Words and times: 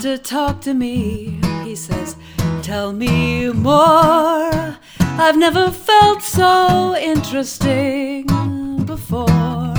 to 0.00 0.16
talk 0.16 0.62
to 0.62 0.72
me. 0.72 1.38
He 1.62 1.76
says, 1.76 2.16
Tell 2.62 2.92
me 2.92 3.52
more. 3.52 4.78
I've 4.98 5.36
never 5.36 5.70
felt 5.70 6.22
so 6.22 6.96
interesting 6.96 8.26
before 8.86 9.74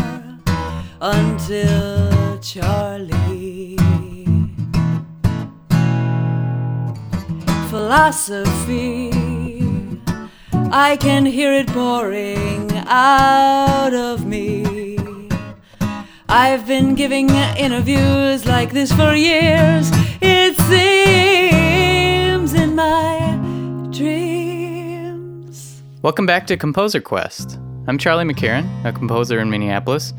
until 1.01 2.37
Charlie. 2.39 3.77
Philosophy, 7.69 9.09
I 10.71 10.97
can 10.99 11.25
hear 11.25 11.51
it 11.51 11.67
pouring 11.67 12.71
out 12.85 13.93
of 13.93 14.25
me. 14.27 15.29
I've 16.29 16.67
been 16.67 16.93
giving 16.95 17.29
interviews 17.57 18.45
like 18.45 18.71
this 18.71 18.91
for 18.91 19.15
years. 19.15 19.91
It 20.43 20.57
seems 20.61 22.55
in 22.55 22.75
my 22.75 23.37
dreams. 23.91 25.83
Welcome 26.01 26.25
back 26.25 26.47
to 26.47 26.57
Composer 26.57 26.99
Quest. 26.99 27.59
I'm 27.85 27.99
Charlie 27.99 28.25
McCarron, 28.25 28.67
a 28.83 28.91
composer 28.91 29.39
in 29.39 29.51
Minneapolis, 29.51 30.13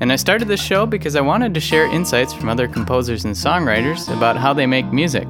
and 0.00 0.10
I 0.10 0.16
started 0.16 0.48
this 0.48 0.62
show 0.62 0.86
because 0.86 1.14
I 1.14 1.20
wanted 1.20 1.52
to 1.52 1.60
share 1.60 1.84
insights 1.92 2.32
from 2.32 2.48
other 2.48 2.66
composers 2.66 3.26
and 3.26 3.34
songwriters 3.34 4.10
about 4.16 4.38
how 4.38 4.54
they 4.54 4.64
make 4.64 4.90
music. 4.94 5.28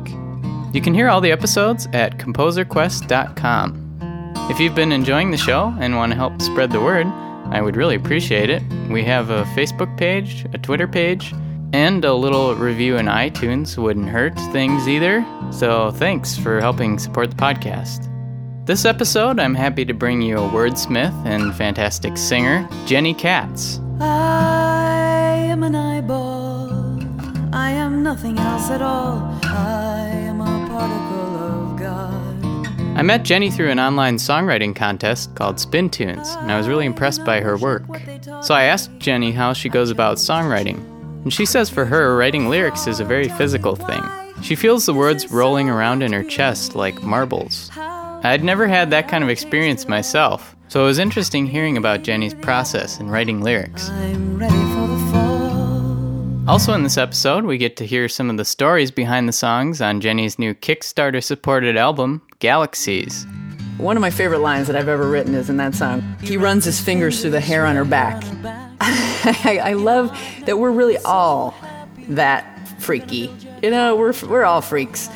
You 0.72 0.80
can 0.80 0.94
hear 0.94 1.08
all 1.08 1.20
the 1.20 1.32
episodes 1.32 1.88
at 1.92 2.18
composerquest.com. 2.18 3.98
If 4.48 4.60
you've 4.60 4.76
been 4.76 4.92
enjoying 4.92 5.32
the 5.32 5.36
show 5.36 5.74
and 5.80 5.96
want 5.96 6.12
to 6.12 6.16
help 6.16 6.40
spread 6.40 6.70
the 6.70 6.80
word, 6.80 7.08
I 7.52 7.60
would 7.60 7.74
really 7.74 7.96
appreciate 7.96 8.48
it. 8.48 8.62
We 8.88 9.02
have 9.02 9.30
a 9.30 9.42
Facebook 9.56 9.98
page, 9.98 10.46
a 10.54 10.58
Twitter 10.58 10.86
page, 10.86 11.34
and 11.72 12.04
a 12.04 12.14
little 12.14 12.54
review 12.54 12.96
in 12.96 13.06
iTunes 13.06 13.76
wouldn't 13.76 14.08
hurt 14.08 14.34
things 14.52 14.88
either. 14.88 15.24
So 15.50 15.90
thanks 15.92 16.36
for 16.36 16.60
helping 16.60 16.98
support 16.98 17.30
the 17.30 17.36
podcast. 17.36 18.12
This 18.66 18.84
episode, 18.84 19.38
I'm 19.38 19.54
happy 19.54 19.84
to 19.84 19.94
bring 19.94 20.20
you 20.20 20.38
a 20.38 20.48
wordsmith 20.48 21.14
and 21.24 21.54
fantastic 21.54 22.16
singer, 22.16 22.68
Jenny 22.84 23.14
Katz. 23.14 23.80
I 24.00 25.36
am 25.48 25.62
an 25.62 25.74
eyeball. 25.74 26.72
I 27.52 27.70
am 27.70 28.02
nothing 28.02 28.38
else 28.38 28.70
at 28.70 28.82
all. 28.82 29.38
I 29.44 30.08
am 30.08 30.40
a 30.40 30.68
particle 30.68 31.36
of 31.36 31.78
God. 31.78 32.98
I 32.98 33.02
met 33.02 33.22
Jenny 33.24 33.50
through 33.50 33.70
an 33.70 33.78
online 33.78 34.16
songwriting 34.16 34.74
contest 34.74 35.34
called 35.34 35.60
Spin 35.60 35.88
Tunes, 35.88 36.28
and 36.40 36.50
I 36.50 36.58
was 36.58 36.66
really 36.66 36.86
impressed 36.86 37.24
by 37.24 37.40
her 37.40 37.56
work. 37.56 37.84
So 38.42 38.54
I 38.54 38.64
asked 38.64 38.90
Jenny 38.98 39.32
how 39.32 39.52
she 39.52 39.68
goes 39.68 39.90
about 39.90 40.16
songwriting, 40.16 40.82
and 41.26 41.32
she 41.32 41.44
says 41.44 41.68
for 41.68 41.84
her, 41.84 42.16
writing 42.16 42.48
lyrics 42.48 42.86
is 42.86 43.00
a 43.00 43.04
very 43.04 43.28
physical 43.28 43.74
thing. 43.74 44.00
She 44.42 44.54
feels 44.54 44.86
the 44.86 44.94
words 44.94 45.28
rolling 45.28 45.68
around 45.68 46.04
in 46.04 46.12
her 46.12 46.22
chest 46.22 46.76
like 46.76 47.02
marbles. 47.02 47.68
I'd 47.76 48.44
never 48.44 48.68
had 48.68 48.92
that 48.92 49.08
kind 49.08 49.24
of 49.24 49.28
experience 49.30 49.88
myself, 49.88 50.54
so 50.68 50.84
it 50.84 50.86
was 50.86 51.00
interesting 51.00 51.44
hearing 51.44 51.76
about 51.76 52.04
Jenny's 52.04 52.32
process 52.32 53.00
in 53.00 53.10
writing 53.10 53.40
lyrics. 53.40 53.90
I'm 53.90 54.38
ready 54.38 54.54
for 54.54 54.86
the 54.86 55.10
fall. 55.10 56.48
Also, 56.48 56.72
in 56.74 56.84
this 56.84 56.96
episode, 56.96 57.44
we 57.44 57.58
get 57.58 57.76
to 57.78 57.84
hear 57.84 58.08
some 58.08 58.30
of 58.30 58.36
the 58.36 58.44
stories 58.44 58.92
behind 58.92 59.28
the 59.28 59.32
songs 59.32 59.80
on 59.80 60.00
Jenny's 60.00 60.38
new 60.38 60.54
Kickstarter 60.54 61.20
supported 61.20 61.76
album, 61.76 62.22
Galaxies. 62.38 63.26
One 63.78 63.96
of 63.96 64.00
my 64.00 64.10
favorite 64.10 64.42
lines 64.42 64.68
that 64.68 64.76
I've 64.76 64.86
ever 64.86 65.10
written 65.10 65.34
is 65.34 65.50
in 65.50 65.56
that 65.56 65.74
song. 65.74 66.04
He 66.22 66.36
runs 66.36 66.64
his 66.64 66.80
fingers 66.80 67.20
through 67.20 67.32
the 67.32 67.40
hair 67.40 67.66
on 67.66 67.74
her 67.74 67.84
back. 67.84 68.22
I, 68.80 69.60
I 69.64 69.72
love 69.74 70.16
that 70.44 70.58
we're 70.58 70.70
really 70.70 70.98
all 70.98 71.54
that 72.08 72.44
freaky. 72.80 73.34
You 73.62 73.70
know, 73.70 73.96
we're, 73.96 74.14
we're 74.28 74.44
all 74.44 74.60
freaks. 74.60 75.08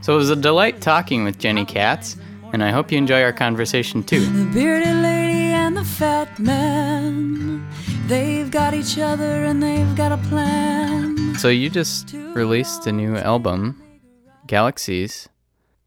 So 0.00 0.14
it 0.14 0.16
was 0.16 0.30
a 0.30 0.36
delight 0.36 0.80
talking 0.80 1.24
with 1.24 1.38
Jenny 1.38 1.64
Katz, 1.64 2.16
and 2.52 2.62
I 2.62 2.70
hope 2.70 2.90
you 2.90 2.98
enjoy 2.98 3.22
our 3.22 3.32
conversation 3.32 4.02
too. 4.02 4.24
The 4.24 4.44
bearded 4.52 4.96
lady 4.96 5.52
and 5.52 5.76
the 5.76 5.84
fat 5.84 6.38
man. 6.38 7.68
They've 8.06 8.50
got 8.50 8.72
each 8.72 8.98
other 8.98 9.44
and 9.44 9.62
they've 9.62 9.94
got 9.94 10.12
a 10.12 10.16
plan. 10.28 11.34
So 11.36 11.48
you 11.48 11.68
just 11.68 12.14
released 12.14 12.86
a 12.86 12.92
new 12.92 13.16
album, 13.16 13.82
Galaxies. 14.46 15.28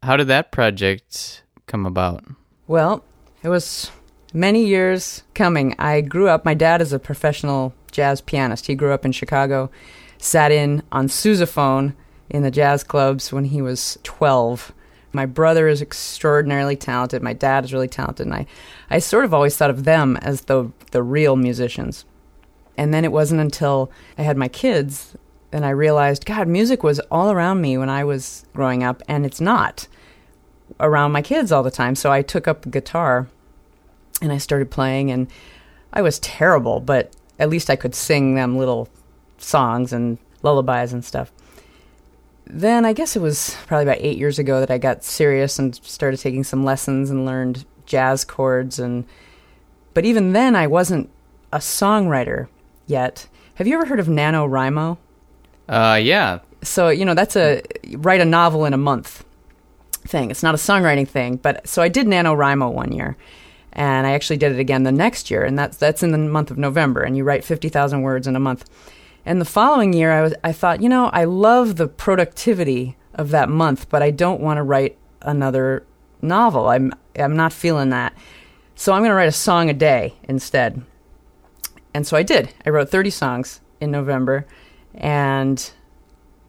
How 0.02 0.16
did 0.16 0.28
that 0.28 0.52
project 0.52 1.42
come 1.66 1.84
about? 1.84 2.24
Well, 2.68 3.04
it 3.42 3.48
was 3.48 3.90
many 4.32 4.64
years 4.64 5.22
coming. 5.34 5.74
I 5.78 6.00
grew 6.00 6.28
up, 6.28 6.44
my 6.44 6.54
dad 6.54 6.80
is 6.80 6.92
a 6.92 6.98
professional 6.98 7.74
jazz 7.90 8.20
pianist. 8.20 8.66
He 8.66 8.74
grew 8.74 8.92
up 8.92 9.04
in 9.04 9.12
Chicago, 9.12 9.70
sat 10.18 10.52
in 10.52 10.82
on 10.90 11.08
sousaphone 11.08 11.94
in 12.30 12.42
the 12.42 12.50
jazz 12.50 12.82
clubs 12.82 13.32
when 13.32 13.44
he 13.46 13.60
was 13.60 13.98
12. 14.02 14.72
My 15.12 15.26
brother 15.26 15.68
is 15.68 15.82
extraordinarily 15.82 16.76
talented. 16.76 17.22
My 17.22 17.34
dad 17.34 17.64
is 17.64 17.72
really 17.72 17.88
talented. 17.88 18.26
And 18.26 18.34
I, 18.34 18.46
I 18.88 18.98
sort 18.98 19.24
of 19.24 19.34
always 19.34 19.56
thought 19.56 19.70
of 19.70 19.84
them 19.84 20.16
as 20.18 20.42
the, 20.42 20.70
the 20.90 21.02
real 21.02 21.36
musicians. 21.36 22.06
And 22.78 22.94
then 22.94 23.04
it 23.04 23.12
wasn't 23.12 23.42
until 23.42 23.90
I 24.16 24.22
had 24.22 24.38
my 24.38 24.48
kids 24.48 25.14
and 25.52 25.66
I 25.66 25.70
realized, 25.70 26.24
God, 26.24 26.48
music 26.48 26.82
was 26.82 26.98
all 27.10 27.30
around 27.30 27.60
me 27.60 27.76
when 27.76 27.90
I 27.90 28.04
was 28.04 28.46
growing 28.54 28.82
up, 28.82 29.02
and 29.06 29.26
it's 29.26 29.40
not 29.40 29.86
around 30.80 31.12
my 31.12 31.20
kids 31.20 31.52
all 31.52 31.62
the 31.62 31.70
time. 31.70 31.94
So 31.94 32.10
I 32.10 32.22
took 32.22 32.48
up 32.48 32.70
guitar 32.70 33.28
and 34.22 34.32
I 34.32 34.38
started 34.38 34.70
playing, 34.70 35.10
and 35.10 35.28
I 35.92 36.00
was 36.00 36.18
terrible, 36.20 36.80
but 36.80 37.14
at 37.38 37.50
least 37.50 37.68
I 37.68 37.76
could 37.76 37.94
sing 37.94 38.34
them 38.34 38.56
little 38.56 38.88
songs 39.36 39.92
and 39.92 40.16
lullabies 40.42 40.92
and 40.92 41.04
stuff. 41.04 41.32
Then 42.46 42.84
I 42.84 42.92
guess 42.92 43.16
it 43.16 43.22
was 43.22 43.56
probably 43.66 43.84
about 43.84 43.98
eight 44.00 44.18
years 44.18 44.38
ago 44.38 44.60
that 44.60 44.70
I 44.70 44.78
got 44.78 45.04
serious 45.04 45.58
and 45.58 45.74
started 45.74 46.18
taking 46.18 46.44
some 46.44 46.64
lessons 46.64 47.10
and 47.10 47.24
learned 47.24 47.64
jazz 47.86 48.24
chords 48.24 48.78
and 48.78 49.04
but 49.94 50.04
even 50.04 50.32
then 50.32 50.56
I 50.56 50.66
wasn't 50.66 51.10
a 51.52 51.58
songwriter 51.58 52.48
yet. 52.86 53.28
Have 53.56 53.66
you 53.66 53.74
ever 53.74 53.86
heard 53.86 54.00
of 54.00 54.06
NaNoWriMo? 54.06 54.96
Uh, 55.68 56.00
yeah. 56.02 56.38
So, 56.62 56.88
you 56.88 57.04
know, 57.04 57.14
that's 57.14 57.36
a 57.36 57.62
write 57.96 58.20
a 58.20 58.24
novel 58.24 58.64
in 58.64 58.72
a 58.72 58.78
month 58.78 59.24
thing. 60.06 60.30
It's 60.30 60.42
not 60.42 60.54
a 60.54 60.58
songwriting 60.58 61.06
thing, 61.06 61.36
but 61.36 61.66
so 61.68 61.82
I 61.82 61.88
did 61.88 62.06
NaNoWriMo 62.06 62.72
one 62.72 62.92
year. 62.92 63.16
And 63.74 64.06
I 64.06 64.12
actually 64.12 64.36
did 64.36 64.52
it 64.52 64.58
again 64.58 64.82
the 64.82 64.92
next 64.92 65.30
year, 65.30 65.44
and 65.44 65.58
that's 65.58 65.76
that's 65.76 66.02
in 66.02 66.12
the 66.12 66.18
month 66.18 66.50
of 66.50 66.58
November, 66.58 67.02
and 67.02 67.16
you 67.16 67.24
write 67.24 67.44
50,000 67.44 68.02
words 68.02 68.26
in 68.26 68.36
a 68.36 68.40
month. 68.40 68.68
And 69.24 69.40
the 69.40 69.46
following 69.46 69.92
year, 69.92 70.12
I 70.12 70.20
was 70.20 70.34
I 70.44 70.52
thought, 70.52 70.82
you 70.82 70.88
know, 70.88 71.06
I 71.06 71.24
love 71.24 71.76
the 71.76 71.88
productivity 71.88 72.96
of 73.14 73.30
that 73.30 73.48
month, 73.48 73.88
but 73.88 74.02
I 74.02 74.10
don't 74.10 74.40
want 74.40 74.58
to 74.58 74.62
write 74.62 74.98
another 75.22 75.86
novel. 76.20 76.68
I'm 76.68 76.92
I'm 77.18 77.36
not 77.36 77.52
feeling 77.52 77.90
that. 77.90 78.14
So 78.74 78.92
I'm 78.92 79.00
going 79.00 79.10
to 79.10 79.14
write 79.14 79.28
a 79.28 79.32
song 79.32 79.70
a 79.70 79.74
day 79.74 80.14
instead. 80.24 80.82
And 81.94 82.06
so 82.06 82.16
I 82.16 82.22
did. 82.22 82.52
I 82.64 82.70
wrote 82.70 82.88
30 82.88 83.10
songs 83.10 83.60
in 83.80 83.90
November, 83.90 84.46
and 84.94 85.70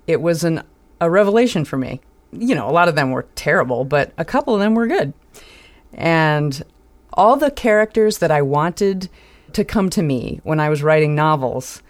it 0.08 0.22
was 0.22 0.44
an 0.44 0.64
a 1.00 1.10
revelation 1.10 1.66
for 1.66 1.78
me. 1.78 2.02
You 2.32 2.56
know, 2.56 2.68
a 2.68 2.72
lot 2.72 2.88
of 2.88 2.96
them 2.96 3.12
were 3.12 3.28
terrible, 3.36 3.86
but 3.86 4.14
a 4.18 4.26
couple 4.26 4.54
of 4.54 4.60
them 4.60 4.74
were 4.74 4.88
good. 4.88 5.14
And 5.94 6.64
all 7.14 7.36
the 7.36 7.52
characters 7.52 8.20
that 8.20 8.32
I 8.32 8.42
wanted 8.42 9.10
to 9.54 9.64
come 9.64 9.90
to 9.92 10.02
me 10.02 10.40
when 10.44 10.60
I 10.60 10.70
was 10.70 10.84
writing 10.84 11.16
novels 11.16 11.82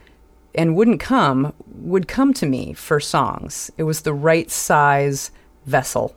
and 0.55 0.75
wouldn't 0.75 0.99
come 0.99 1.53
would 1.67 2.07
come 2.07 2.33
to 2.35 2.45
me 2.45 2.73
for 2.73 2.99
songs. 2.99 3.71
It 3.77 3.83
was 3.83 4.01
the 4.01 4.13
right 4.13 4.49
size 4.51 5.31
vessel. 5.65 6.15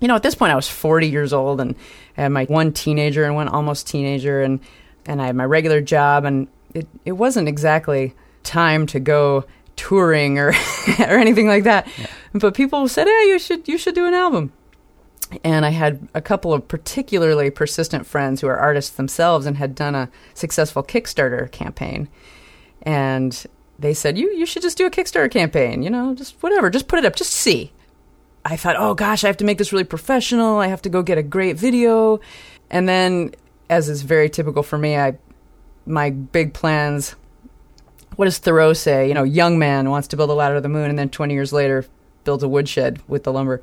You 0.00 0.08
know, 0.08 0.16
at 0.16 0.22
this 0.22 0.34
point 0.34 0.52
I 0.52 0.56
was 0.56 0.68
40 0.68 1.08
years 1.08 1.32
old 1.32 1.60
and 1.60 1.74
I 2.16 2.22
had 2.22 2.32
my 2.32 2.44
one 2.44 2.72
teenager 2.72 3.24
and 3.24 3.34
one 3.34 3.48
almost 3.48 3.86
teenager 3.86 4.42
and 4.42 4.60
and 5.06 5.22
I 5.22 5.26
had 5.26 5.36
my 5.36 5.44
regular 5.44 5.80
job 5.80 6.24
and 6.24 6.48
it 6.74 6.86
it 7.04 7.12
wasn't 7.12 7.48
exactly 7.48 8.14
time 8.42 8.86
to 8.86 9.00
go 9.00 9.44
touring 9.76 10.38
or 10.38 10.48
or 11.00 11.18
anything 11.18 11.48
like 11.48 11.64
that. 11.64 11.88
But 12.34 12.54
people 12.54 12.88
said, 12.88 13.06
"Hey, 13.06 13.28
you 13.28 13.38
should 13.38 13.68
you 13.68 13.78
should 13.78 13.94
do 13.94 14.06
an 14.06 14.14
album." 14.14 14.52
And 15.44 15.66
I 15.66 15.70
had 15.70 16.08
a 16.14 16.20
couple 16.20 16.54
of 16.54 16.68
particularly 16.68 17.50
persistent 17.50 18.06
friends 18.06 18.40
who 18.40 18.46
are 18.46 18.56
artists 18.56 18.96
themselves 18.96 19.46
and 19.46 19.56
had 19.56 19.74
done 19.74 19.94
a 19.94 20.08
successful 20.34 20.82
Kickstarter 20.82 21.50
campaign. 21.50 22.08
And 22.82 23.44
they 23.78 23.94
said, 23.94 24.16
"You 24.16 24.30
you 24.32 24.46
should 24.46 24.62
just 24.62 24.78
do 24.78 24.86
a 24.86 24.90
Kickstarter 24.90 25.30
campaign, 25.30 25.82
you 25.82 25.90
know, 25.90 26.14
just 26.14 26.42
whatever, 26.42 26.70
just 26.70 26.88
put 26.88 26.98
it 26.98 27.04
up, 27.04 27.16
just 27.16 27.32
see." 27.32 27.72
I 28.44 28.56
thought, 28.56 28.76
"Oh 28.78 28.94
gosh, 28.94 29.24
I 29.24 29.26
have 29.26 29.36
to 29.38 29.44
make 29.44 29.58
this 29.58 29.72
really 29.72 29.84
professional. 29.84 30.58
I 30.58 30.68
have 30.68 30.82
to 30.82 30.88
go 30.88 31.02
get 31.02 31.18
a 31.18 31.22
great 31.22 31.56
video." 31.56 32.20
And 32.70 32.88
then 32.88 33.34
as 33.68 33.88
is 33.88 34.02
very 34.02 34.30
typical 34.30 34.62
for 34.62 34.78
me, 34.78 34.96
I 34.96 35.18
my 35.86 36.10
big 36.10 36.54
plans 36.54 37.16
what 38.18 38.24
does 38.24 38.38
Thoreau 38.38 38.72
say? 38.72 39.06
You 39.06 39.14
know, 39.14 39.22
young 39.22 39.60
man 39.60 39.90
wants 39.90 40.08
to 40.08 40.16
build 40.16 40.30
a 40.30 40.32
ladder 40.32 40.56
to 40.56 40.60
the 40.60 40.68
moon, 40.68 40.90
and 40.90 40.98
then 40.98 41.08
20 41.08 41.34
years 41.34 41.52
later 41.52 41.84
builds 42.24 42.42
a 42.42 42.48
woodshed 42.48 43.00
with 43.06 43.22
the 43.22 43.32
lumber. 43.32 43.60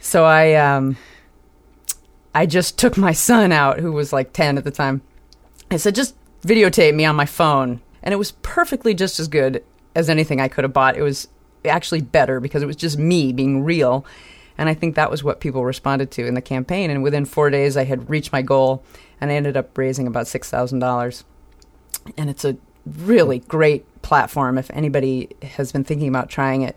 So 0.00 0.24
I, 0.24 0.54
um, 0.54 0.96
I 2.34 2.46
just 2.46 2.78
took 2.78 2.96
my 2.96 3.12
son 3.12 3.52
out, 3.52 3.80
who 3.80 3.92
was 3.92 4.12
like 4.12 4.32
10 4.32 4.58
at 4.58 4.64
the 4.64 4.70
time. 4.70 5.02
I 5.70 5.76
said, 5.76 5.94
just 5.94 6.14
videotape 6.42 6.94
me 6.94 7.04
on 7.04 7.16
my 7.16 7.26
phone, 7.26 7.80
and 8.02 8.12
it 8.12 8.16
was 8.16 8.32
perfectly 8.42 8.94
just 8.94 9.20
as 9.20 9.28
good 9.28 9.64
as 9.94 10.08
anything 10.08 10.40
I 10.40 10.48
could 10.48 10.64
have 10.64 10.72
bought. 10.72 10.96
It 10.96 11.02
was 11.02 11.28
actually 11.64 12.00
better 12.00 12.40
because 12.40 12.62
it 12.62 12.66
was 12.66 12.76
just 12.76 12.98
me 12.98 13.32
being 13.32 13.62
real. 13.64 14.04
And 14.58 14.68
I 14.68 14.74
think 14.74 14.94
that 14.94 15.10
was 15.10 15.24
what 15.24 15.40
people 15.40 15.64
responded 15.64 16.10
to 16.12 16.26
in 16.26 16.34
the 16.34 16.42
campaign. 16.42 16.90
And 16.90 17.02
within 17.02 17.24
four 17.24 17.50
days, 17.50 17.76
I 17.76 17.84
had 17.84 18.10
reached 18.10 18.32
my 18.32 18.42
goal, 18.42 18.82
and 19.20 19.30
I 19.30 19.34
ended 19.34 19.56
up 19.56 19.76
raising 19.76 20.06
about 20.06 20.26
six 20.26 20.50
thousand 20.50 20.80
dollars. 20.80 21.24
And 22.16 22.28
it's 22.28 22.44
a 22.44 22.56
really 22.84 23.38
great 23.40 23.86
platform 24.02 24.58
if 24.58 24.70
anybody 24.70 25.28
has 25.42 25.72
been 25.72 25.84
thinking 25.84 26.08
about 26.08 26.28
trying 26.28 26.62
it 26.62 26.76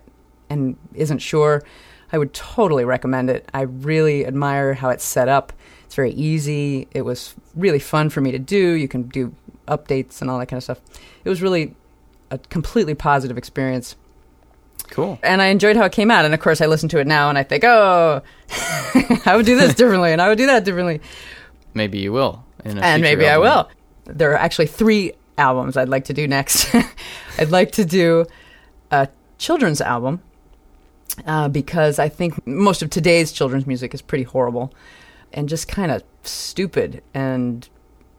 and 0.50 0.78
isn't 0.94 1.19
sure. 1.19 1.63
I 2.12 2.18
would 2.18 2.34
totally 2.34 2.86
recommend 2.86 3.30
it. 3.30 3.50
I 3.54 3.62
really 3.62 4.25
admire 4.25 4.74
how 4.74 4.90
it's 4.90 5.04
set 5.04 5.28
up. 5.28 5.54
It's 5.86 5.96
very 5.96 6.12
easy. 6.12 6.88
It 6.92 7.02
was 7.02 7.36
really 7.56 7.80
fun 7.80 8.10
for 8.10 8.22
me 8.22 8.31
to 8.31 8.40
do. 8.40 8.72
You 8.74 8.88
can 8.88 9.04
do 9.04 9.34
updates 9.68 10.22
and 10.22 10.30
all 10.30 10.40
that 10.40 10.48
kind 10.48 10.57
of 10.57 10.63
stuff. 10.63 10.81
It 11.24 11.30
was 11.30 11.42
really 11.42 11.75
a 12.31 12.38
completely 12.38 12.96
positive 12.96 13.38
experience. 13.38 13.96
Cool. 14.90 15.19
And 15.24 15.42
I 15.42 15.48
enjoyed 15.48 15.75
how 15.75 15.86
it 15.86 15.92
came 15.92 16.12
out. 16.12 16.25
And 16.25 16.34
of 16.34 16.40
course, 16.40 16.62
I 16.62 16.68
listen 16.68 16.90
to 16.90 17.00
it 17.00 17.07
now 17.07 17.30
and 17.30 17.38
I 17.38 17.44
think, 17.44 17.63
oh, 17.63 18.22
I 19.25 19.34
would 19.36 19.46
do 19.46 19.56
this 19.58 19.74
differently 19.75 20.12
and 20.12 20.22
I 20.22 20.30
would 20.30 20.38
do 20.38 20.46
that 20.48 20.63
differently. 20.63 21.01
Maybe 21.74 22.00
you 22.00 22.13
will. 22.13 22.44
in 22.63 22.78
a 22.78 22.81
And 22.81 23.01
maybe 23.01 23.28
I 23.28 23.38
will. 23.38 23.69
There 24.06 24.31
are 24.31 24.38
actually 24.38 24.68
three 24.68 25.13
albums 25.38 25.75
I'd 25.78 25.90
like 25.90 26.06
to 26.06 26.13
do 26.13 26.28
next. 26.28 26.74
I'd 27.38 27.51
like 27.51 27.72
to 27.74 27.86
do 27.86 28.25
a 28.92 29.10
children's 29.38 29.81
album 29.81 30.22
uh, 31.26 31.48
because 31.50 32.00
I 32.00 32.10
think 32.10 32.46
most 32.46 32.82
of 32.82 32.90
today's 32.90 33.32
children's 33.32 33.68
music 33.68 33.94
is 33.94 34.02
pretty 34.02 34.24
horrible 34.24 34.74
and 35.34 35.50
just 35.50 35.68
kind 35.68 35.92
of 35.92 36.04
stupid 36.24 37.04
and 37.14 37.68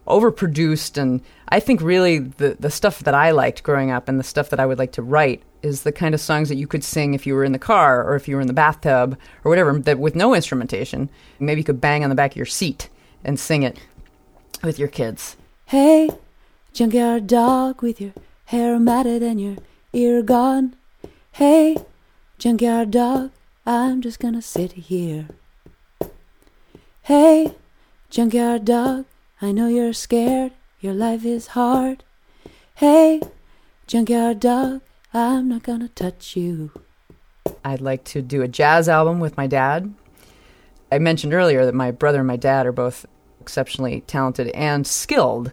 overproduced. 0.06 0.96
And 0.96 1.22
I 1.48 1.60
think 1.60 1.80
really 1.80 2.18
the, 2.18 2.56
the 2.58 2.70
stuff 2.70 3.00
that 3.00 3.14
I 3.14 3.32
liked 3.32 3.62
growing 3.62 3.90
up 3.90 4.08
and 4.08 4.18
the 4.18 4.24
stuff 4.24 4.50
that 4.50 4.60
I 4.60 4.66
would 4.66 4.78
like 4.78 4.92
to 4.92 5.02
write 5.02 5.42
is 5.62 5.82
the 5.82 5.92
kind 5.92 6.14
of 6.14 6.20
songs 6.20 6.48
that 6.48 6.56
you 6.56 6.66
could 6.66 6.84
sing 6.84 7.14
if 7.14 7.26
you 7.26 7.34
were 7.34 7.44
in 7.44 7.52
the 7.52 7.58
car 7.58 8.04
or 8.04 8.14
if 8.14 8.28
you 8.28 8.36
were 8.36 8.40
in 8.40 8.46
the 8.46 8.52
bathtub 8.52 9.18
or 9.44 9.48
whatever, 9.48 9.78
that 9.80 9.98
with 9.98 10.14
no 10.14 10.34
instrumentation. 10.34 11.10
Maybe 11.40 11.60
you 11.60 11.64
could 11.64 11.80
bang 11.80 12.04
on 12.04 12.10
the 12.10 12.16
back 12.16 12.32
of 12.32 12.36
your 12.36 12.46
seat 12.46 12.88
and 13.24 13.40
sing 13.40 13.62
it 13.62 13.78
with 14.62 14.78
your 14.78 14.88
kids. 14.88 15.36
Hey, 15.66 16.10
junkyard 16.72 17.26
dog 17.26 17.82
with 17.82 18.00
your 18.00 18.12
hair 18.46 18.78
matted 18.78 19.22
and 19.22 19.40
your 19.40 19.56
ear 19.92 20.22
gone. 20.22 20.76
Hey, 21.32 21.76
junkyard 22.38 22.90
dog, 22.90 23.30
I'm 23.64 24.02
just 24.02 24.20
gonna 24.20 24.42
sit 24.42 24.72
here. 24.72 25.28
Hey, 27.02 27.54
junkyard 28.10 28.66
dog, 28.66 29.06
I 29.40 29.52
know 29.52 29.68
you're 29.68 29.94
scared, 29.94 30.52
your 30.80 30.92
life 30.92 31.24
is 31.24 31.48
hard. 31.48 32.04
Hey, 32.74 33.22
junkyard 33.86 34.40
dog, 34.40 34.82
I'm 35.14 35.48
not 35.48 35.62
gonna 35.62 35.88
touch 35.88 36.36
you. 36.36 36.72
I'd 37.64 37.80
like 37.80 38.04
to 38.04 38.20
do 38.20 38.42
a 38.42 38.48
jazz 38.48 38.86
album 38.86 39.18
with 39.18 39.36
my 39.38 39.46
dad. 39.46 39.94
I 40.92 40.98
mentioned 40.98 41.32
earlier 41.32 41.64
that 41.64 41.74
my 41.74 41.90
brother 41.90 42.18
and 42.18 42.28
my 42.28 42.36
dad 42.36 42.66
are 42.66 42.72
both 42.72 43.06
exceptionally 43.40 44.02
talented 44.02 44.48
and 44.48 44.86
skilled. 44.86 45.52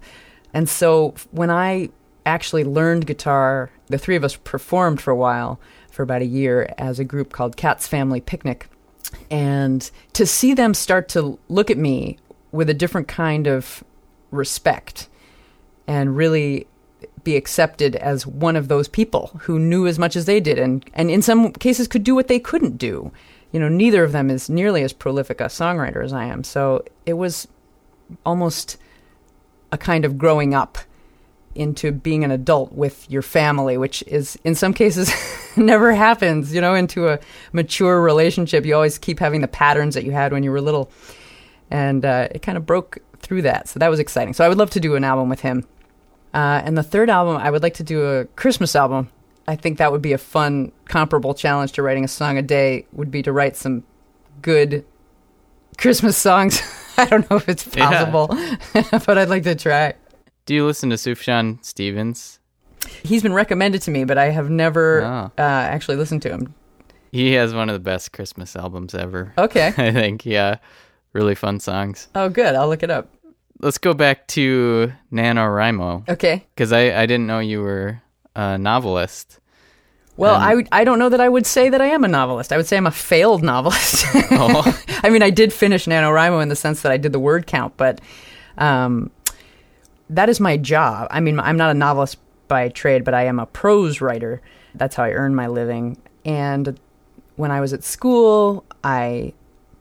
And 0.53 0.67
so 0.67 1.13
when 1.31 1.49
I 1.49 1.89
actually 2.25 2.65
learned 2.65 3.07
guitar, 3.07 3.71
the 3.87 3.97
three 3.97 4.15
of 4.15 4.23
us 4.23 4.35
performed 4.35 4.99
for 4.99 5.11
a 5.11 5.15
while, 5.15 5.59
for 5.93 6.01
about 6.01 6.23
a 6.23 6.25
year, 6.25 6.73
as 6.79 6.97
a 6.97 7.03
group 7.03 7.31
called 7.31 7.55
Katz 7.55 7.87
Family 7.87 8.19
Picnic. 8.19 8.67
And 9.29 9.89
to 10.13 10.25
see 10.25 10.55
them 10.55 10.73
start 10.73 11.07
to 11.09 11.37
look 11.49 11.69
at 11.69 11.77
me 11.77 12.17
with 12.51 12.67
a 12.67 12.73
different 12.73 13.07
kind 13.07 13.45
of 13.45 13.83
respect 14.31 15.07
and 15.85 16.17
really 16.17 16.65
be 17.23 17.35
accepted 17.35 17.95
as 17.97 18.25
one 18.25 18.55
of 18.55 18.69
those 18.69 18.87
people 18.87 19.39
who 19.43 19.59
knew 19.59 19.85
as 19.85 19.99
much 19.99 20.15
as 20.15 20.25
they 20.25 20.39
did 20.39 20.57
and, 20.57 20.83
and 20.95 21.11
in 21.11 21.21
some 21.21 21.51
cases 21.53 21.87
could 21.87 22.03
do 22.03 22.15
what 22.15 22.27
they 22.27 22.39
couldn't 22.39 22.77
do. 22.77 23.11
You 23.51 23.59
know, 23.59 23.69
neither 23.69 24.03
of 24.03 24.13
them 24.13 24.31
is 24.31 24.49
nearly 24.49 24.81
as 24.81 24.93
prolific 24.93 25.39
a 25.39 25.45
songwriter 25.45 26.03
as 26.03 26.11
I 26.11 26.25
am. 26.25 26.43
So 26.43 26.83
it 27.05 27.13
was 27.13 27.47
almost 28.25 28.77
a 29.71 29.77
kind 29.77 30.05
of 30.05 30.17
growing 30.17 30.55
up 30.55 30.79
into 31.55 31.91
being 31.91 32.23
an 32.23 32.31
adult 32.31 32.71
with 32.73 33.09
your 33.09 33.21
family, 33.21 33.77
which 33.77 34.03
is 34.07 34.37
in 34.43 34.55
some 34.55 34.73
cases 34.73 35.11
never 35.57 35.93
happens, 35.93 36.53
you 36.53 36.61
know, 36.61 36.73
into 36.75 37.07
a 37.09 37.19
mature 37.51 38.01
relationship. 38.01 38.65
You 38.65 38.75
always 38.75 38.97
keep 38.97 39.19
having 39.19 39.41
the 39.41 39.47
patterns 39.47 39.95
that 39.95 40.03
you 40.03 40.11
had 40.11 40.31
when 40.33 40.43
you 40.43 40.51
were 40.51 40.61
little. 40.61 40.91
And 41.71 42.05
uh, 42.05 42.27
it 42.31 42.41
kind 42.41 42.57
of 42.57 42.65
broke 42.65 42.99
through 43.19 43.43
that. 43.43 43.67
So 43.67 43.79
that 43.79 43.87
was 43.89 43.99
exciting. 43.99 44.33
So 44.33 44.43
I 44.45 44.49
would 44.49 44.57
love 44.57 44.69
to 44.71 44.79
do 44.79 44.95
an 44.95 45.03
album 45.03 45.29
with 45.29 45.41
him. 45.41 45.65
Uh, 46.33 46.61
and 46.65 46.77
the 46.77 46.83
third 46.83 47.09
album, 47.09 47.37
I 47.37 47.49
would 47.51 47.63
like 47.63 47.75
to 47.75 47.83
do 47.83 48.03
a 48.05 48.25
Christmas 48.25 48.75
album. 48.75 49.09
I 49.47 49.55
think 49.55 49.77
that 49.77 49.91
would 49.91 50.01
be 50.01 50.13
a 50.13 50.17
fun, 50.17 50.71
comparable 50.85 51.33
challenge 51.33 51.73
to 51.73 51.83
writing 51.83 52.03
a 52.03 52.07
song 52.07 52.37
a 52.37 52.41
day, 52.41 52.85
would 52.93 53.11
be 53.11 53.21
to 53.23 53.31
write 53.31 53.55
some 53.55 53.83
good 54.41 54.85
Christmas 55.77 56.17
songs. 56.17 56.61
I 56.97 57.05
don't 57.05 57.29
know 57.29 57.37
if 57.37 57.49
it's 57.49 57.67
Yeah. 57.75 57.89
possible, 57.89 58.27
but 59.05 59.17
I'd 59.17 59.29
like 59.29 59.43
to 59.43 59.55
try. 59.55 59.93
Do 60.45 60.53
you 60.53 60.65
listen 60.65 60.89
to 60.89 60.95
Sufjan 60.97 61.63
Stevens? 61.63 62.39
He's 63.03 63.23
been 63.23 63.33
recommended 63.33 63.81
to 63.83 63.91
me, 63.91 64.03
but 64.03 64.17
I 64.17 64.29
have 64.29 64.49
never 64.49 65.01
Oh. 65.03 65.31
uh, 65.37 65.41
actually 65.41 65.95
listened 65.97 66.21
to 66.23 66.29
him. 66.29 66.53
He 67.11 67.33
has 67.33 67.53
one 67.53 67.69
of 67.69 67.73
the 67.73 67.79
best 67.79 68.11
Christmas 68.11 68.55
albums 68.55 68.93
ever. 68.93 69.33
Okay. 69.37 69.67
I 69.77 69.91
think, 69.91 70.25
yeah. 70.25 70.57
Really 71.13 71.35
fun 71.35 71.59
songs. 71.59 72.07
Oh, 72.15 72.27
good. 72.27 72.55
I'll 72.55 72.67
look 72.67 72.83
it 72.83 72.89
up. 72.89 73.09
Let's 73.61 73.77
go 73.77 73.93
back 73.93 74.27
to 74.29 74.91
NaNoWriMo 75.13 76.09
Okay. 76.09 76.45
because 76.55 76.73
I, 76.73 77.01
I 77.01 77.05
didn't 77.05 77.27
know 77.27 77.39
you 77.39 77.61
were 77.61 78.01
a 78.35 78.57
novelist. 78.57 79.39
Well, 80.17 80.35
Um, 80.35 80.41
I 80.71 80.81
I 80.81 80.83
don't 80.83 80.99
know 80.99 81.09
that 81.09 81.21
I 81.21 81.29
would 81.29 81.45
say 81.45 81.69
that 81.69 81.79
I 81.81 81.85
am 81.87 82.03
a 82.03 82.07
novelist. 82.07 82.51
I 82.51 82.57
would 82.57 82.67
say 82.67 82.77
I'm 82.77 82.87
a 82.87 82.91
failed 82.91 83.41
novelist. 83.53 84.05
Oh. 84.31 84.83
I 85.03 85.09
mean, 85.09 85.23
I 85.23 85.29
did 85.29 85.53
finish 85.53 85.85
NaNoWriMo 85.85 86.41
in 86.43 86.49
the 86.49 86.55
sense 86.55 86.81
that 86.81 86.91
I 86.91 86.97
did 86.97 87.13
the 87.13 87.19
word 87.19 87.47
count, 87.47 87.77
but 87.77 88.01
um, 88.57 89.09
that 90.15 90.29
is 90.29 90.39
my 90.39 90.57
job. 90.57 91.07
I 91.11 91.19
mean, 91.19 91.39
I'm 91.39 91.57
not 91.57 91.71
a 91.71 91.73
novelist 91.73 92.17
by 92.47 92.69
trade, 92.69 93.03
but 93.03 93.13
I 93.13 93.25
am 93.25 93.39
a 93.39 93.45
prose 93.45 94.01
writer. 94.01 94.41
That's 94.75 94.95
how 94.95 95.03
I 95.03 95.11
earn 95.11 95.35
my 95.35 95.47
living. 95.47 95.97
And 96.25 96.79
when 97.35 97.51
I 97.51 97.61
was 97.61 97.73
at 97.73 97.83
school, 97.83 98.65
I 98.83 99.33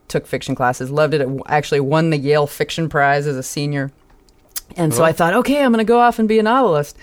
took 0.08 0.26
fiction 0.26 0.54
classes, 0.54 0.90
loved 0.90 1.14
it. 1.14 1.26
I 1.46 1.56
actually 1.56 1.80
won 1.80 2.10
the 2.10 2.18
Yale 2.18 2.46
Fiction 2.46 2.88
Prize 2.88 3.26
as 3.26 3.36
a 3.36 3.42
senior. 3.42 3.90
And 4.76 4.94
so. 4.94 5.04
I 5.04 5.12
thought, 5.12 5.34
okay, 5.34 5.62
I'm 5.62 5.72
going 5.72 5.84
to 5.84 5.88
go 5.88 6.00
off 6.00 6.18
and 6.18 6.28
be 6.28 6.38
a 6.38 6.42
novelist. 6.42 6.96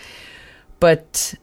But 0.79 1.33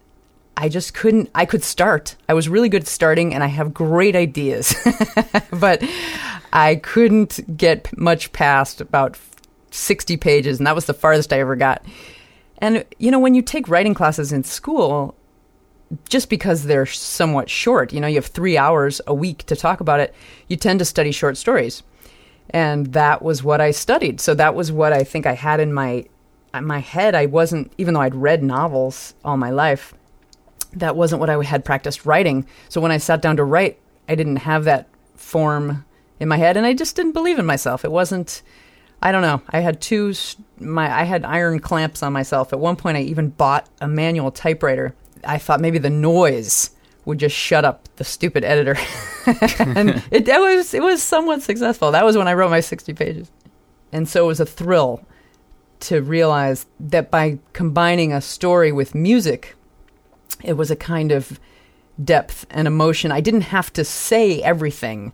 I 0.56 0.68
just 0.68 0.94
couldn't. 0.94 1.30
I 1.34 1.44
could 1.44 1.62
start. 1.62 2.16
I 2.28 2.34
was 2.34 2.48
really 2.48 2.68
good 2.68 2.82
at 2.82 2.88
starting, 2.88 3.34
and 3.34 3.44
I 3.44 3.48
have 3.48 3.74
great 3.74 4.16
ideas. 4.16 4.74
but 5.52 5.82
I 6.52 6.76
couldn't 6.76 7.56
get 7.56 7.96
much 7.96 8.32
past 8.32 8.80
about 8.80 9.16
60 9.76 10.16
pages, 10.16 10.58
and 10.58 10.66
that 10.66 10.74
was 10.74 10.86
the 10.86 10.94
farthest 10.94 11.32
I 11.32 11.40
ever 11.40 11.56
got. 11.56 11.84
And, 12.58 12.84
you 12.98 13.10
know, 13.10 13.18
when 13.18 13.34
you 13.34 13.42
take 13.42 13.68
writing 13.68 13.94
classes 13.94 14.32
in 14.32 14.44
school, 14.44 15.14
just 16.08 16.30
because 16.30 16.64
they're 16.64 16.86
somewhat 16.86 17.50
short, 17.50 17.92
you 17.92 18.00
know, 18.00 18.06
you 18.06 18.16
have 18.16 18.26
three 18.26 18.56
hours 18.56 19.00
a 19.06 19.14
week 19.14 19.44
to 19.44 19.56
talk 19.56 19.80
about 19.80 20.00
it, 20.00 20.14
you 20.48 20.56
tend 20.56 20.78
to 20.78 20.84
study 20.84 21.12
short 21.12 21.36
stories. 21.36 21.82
And 22.50 22.92
that 22.92 23.22
was 23.22 23.42
what 23.42 23.60
I 23.60 23.72
studied. 23.72 24.20
So 24.20 24.34
that 24.34 24.54
was 24.54 24.70
what 24.70 24.92
I 24.92 25.04
think 25.04 25.26
I 25.26 25.32
had 25.32 25.60
in 25.60 25.72
my 25.72 26.06
my 26.62 26.78
head. 26.78 27.14
I 27.14 27.26
wasn't, 27.26 27.70
even 27.76 27.92
though 27.92 28.00
I'd 28.00 28.14
read 28.14 28.42
novels 28.42 29.14
all 29.24 29.36
my 29.36 29.50
life, 29.50 29.92
that 30.72 30.96
wasn't 30.96 31.20
what 31.20 31.28
I 31.28 31.42
had 31.42 31.66
practiced 31.66 32.06
writing. 32.06 32.46
So 32.70 32.80
when 32.80 32.92
I 32.92 32.96
sat 32.96 33.20
down 33.20 33.36
to 33.36 33.44
write, 33.44 33.78
I 34.08 34.14
didn't 34.14 34.36
have 34.36 34.64
that 34.64 34.88
form 35.16 35.84
in 36.18 36.28
my 36.28 36.38
head, 36.38 36.56
and 36.56 36.64
I 36.64 36.72
just 36.72 36.96
didn't 36.96 37.12
believe 37.12 37.38
in 37.38 37.44
myself. 37.44 37.84
It 37.84 37.92
wasn't. 37.92 38.42
I 39.02 39.12
don't 39.12 39.22
know. 39.22 39.42
I 39.50 39.60
had 39.60 39.80
two. 39.80 40.14
My 40.58 40.92
I 40.92 41.04
had 41.04 41.24
iron 41.24 41.60
clamps 41.60 42.02
on 42.02 42.12
myself. 42.12 42.52
At 42.52 42.60
one 42.60 42.76
point, 42.76 42.96
I 42.96 43.02
even 43.02 43.28
bought 43.28 43.68
a 43.80 43.88
manual 43.88 44.30
typewriter. 44.30 44.94
I 45.24 45.38
thought 45.38 45.60
maybe 45.60 45.78
the 45.78 45.90
noise 45.90 46.70
would 47.04 47.18
just 47.18 47.36
shut 47.36 47.64
up 47.64 47.88
the 47.96 48.04
stupid 48.04 48.44
editor, 48.44 48.76
and 49.58 50.02
it, 50.10 50.26
was 50.26 50.74
it 50.74 50.82
was 50.82 51.02
somewhat 51.02 51.42
successful. 51.42 51.92
That 51.92 52.04
was 52.04 52.16
when 52.16 52.28
I 52.28 52.34
wrote 52.34 52.50
my 52.50 52.60
sixty 52.60 52.94
pages, 52.94 53.30
and 53.92 54.08
so 54.08 54.24
it 54.24 54.28
was 54.28 54.40
a 54.40 54.46
thrill 54.46 55.06
to 55.78 56.00
realize 56.00 56.66
that 56.80 57.10
by 57.10 57.38
combining 57.52 58.12
a 58.12 58.20
story 58.20 58.72
with 58.72 58.94
music, 58.94 59.54
it 60.42 60.54
was 60.54 60.70
a 60.70 60.76
kind 60.76 61.12
of 61.12 61.38
depth 62.02 62.46
and 62.50 62.66
emotion. 62.66 63.12
I 63.12 63.20
didn't 63.20 63.42
have 63.42 63.72
to 63.74 63.84
say 63.84 64.40
everything 64.42 65.12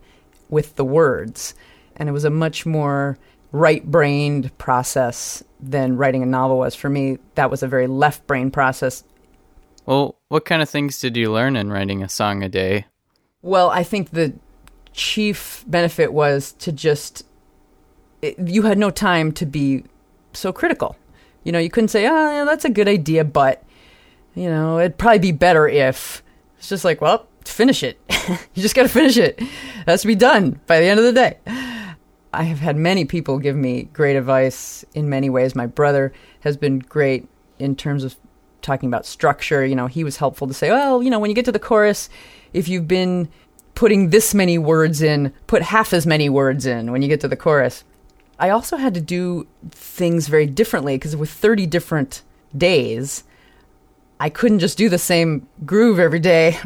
with 0.49 0.77
the 0.77 0.85
words, 0.85 1.55
and 1.97 2.09
it 2.09 2.13
was 2.13 2.25
a 2.25 2.31
much 2.31 2.65
more 2.65 3.19
right 3.53 3.85
brained 3.85 4.57
process 4.59 5.45
than 5.61 5.97
writing 5.97 6.23
a 6.23 6.27
novel 6.27 6.59
was. 6.59 6.75
For 6.75 6.89
me, 6.89 7.19
that 7.35 7.51
was 7.51 7.63
a 7.63 7.69
very 7.69 7.87
left 7.87 8.27
brain 8.27 8.51
process. 8.51 9.05
Well, 9.87 10.17
what 10.29 10.45
kind 10.45 10.63
of 10.63 10.71
things 10.71 11.01
did 11.01 11.17
you 11.17 11.31
learn 11.33 11.57
in 11.57 11.71
writing 11.71 12.03
a 12.03 12.09
song 12.09 12.43
a 12.43 12.49
day? 12.49 12.87
Well, 13.43 13.71
I 13.71 13.83
think 13.83 14.11
the 14.11 14.33
chief 14.93 15.65
benefit 15.67 16.13
was 16.13 16.53
to 16.53 16.73
just, 16.73 17.27
it, 18.21 18.39
you 18.39 18.63
had 18.63 18.79
no 18.79 18.91
time 18.91 19.33
to 19.33 19.47
be 19.47 19.85
so 20.33 20.53
critical. 20.53 20.97
You 21.45 21.53
know, 21.53 21.59
you 21.59 21.71
couldn't 21.71 21.89
say, 21.89 22.07
oh, 22.07 22.31
yeah, 22.31 22.45
that's 22.45 22.65
a 22.65 22.71
good 22.71 22.87
idea, 22.87 23.25
but, 23.25 23.65
you 24.35 24.49
know, 24.49 24.79
it'd 24.79 24.99
probably 24.99 25.19
be 25.19 25.33
better 25.33 25.67
if. 25.67 26.23
It's 26.59 26.69
just 26.69 26.85
like, 26.85 27.01
well, 27.01 27.27
finish 27.45 27.83
it. 27.83 27.99
you 28.55 28.63
just 28.63 28.77
got 28.77 28.85
to 28.85 28.89
finish 28.89 29.17
it. 29.17 29.41
It 29.41 29.49
has 29.87 30.03
to 30.03 30.07
be 30.07 30.15
done 30.15 30.61
by 30.69 30.79
the 30.79 30.87
end 30.87 31.01
of 31.01 31.05
the 31.05 31.13
day. 31.13 31.39
I 32.33 32.45
have 32.45 32.61
had 32.61 32.77
many 32.77 33.05
people 33.05 33.39
give 33.39 33.57
me 33.57 33.85
great 33.93 34.17
advice 34.17 34.85
in 34.95 35.09
many 35.09 35.29
ways. 35.29 35.55
My 35.55 35.67
brother 35.67 36.13
has 36.41 36.57
been 36.57 36.79
great 36.79 37.29
in 37.59 37.77
terms 37.77 38.05
of 38.05 38.17
talking 38.63 38.89
about 38.89 39.05
structure. 39.05 39.67
You 39.67 39.75
know, 39.75 39.87
he 39.87 40.03
was 40.03 40.17
helpful 40.17 40.47
to 40.47 40.55
say, 40.55 40.71
well, 40.71 41.03
you 41.03 41.11
know, 41.11 41.19
when 41.19 41.31
you 41.31 41.35
get 41.35 41.45
to 41.45 41.53
the 41.53 41.59
chorus, 41.59 42.09
if 42.53 42.69
you've 42.69 42.89
been 42.89 43.29
putting 43.75 44.11
this 44.11 44.35
many 44.35 44.59
words 44.59 45.03
in, 45.03 45.33
put 45.47 45.63
half 45.63 45.93
as 45.93 46.07
many 46.07 46.29
words 46.29 46.65
in 46.67 46.91
when 46.91 47.03
you 47.03 47.09
get 47.09 47.21
to 47.21 47.29
the 47.29 47.37
chorus. 47.37 47.85
I 48.39 48.51
also 48.51 48.77
had 48.77 48.95
to 48.95 49.01
do 49.01 49.47
things 49.71 50.29
very 50.29 50.47
differently 50.47 50.97
because 50.97 51.15
with 51.15 51.31
30 51.31 51.67
different 51.67 52.23
days, 52.57 53.25
I 54.19 54.31
couldn't 54.31 54.61
just 54.61 54.79
do 54.79 54.89
the 54.89 54.99
same 54.99 55.49
groove 55.65 55.99
every 55.99 56.21
day. 56.21 56.59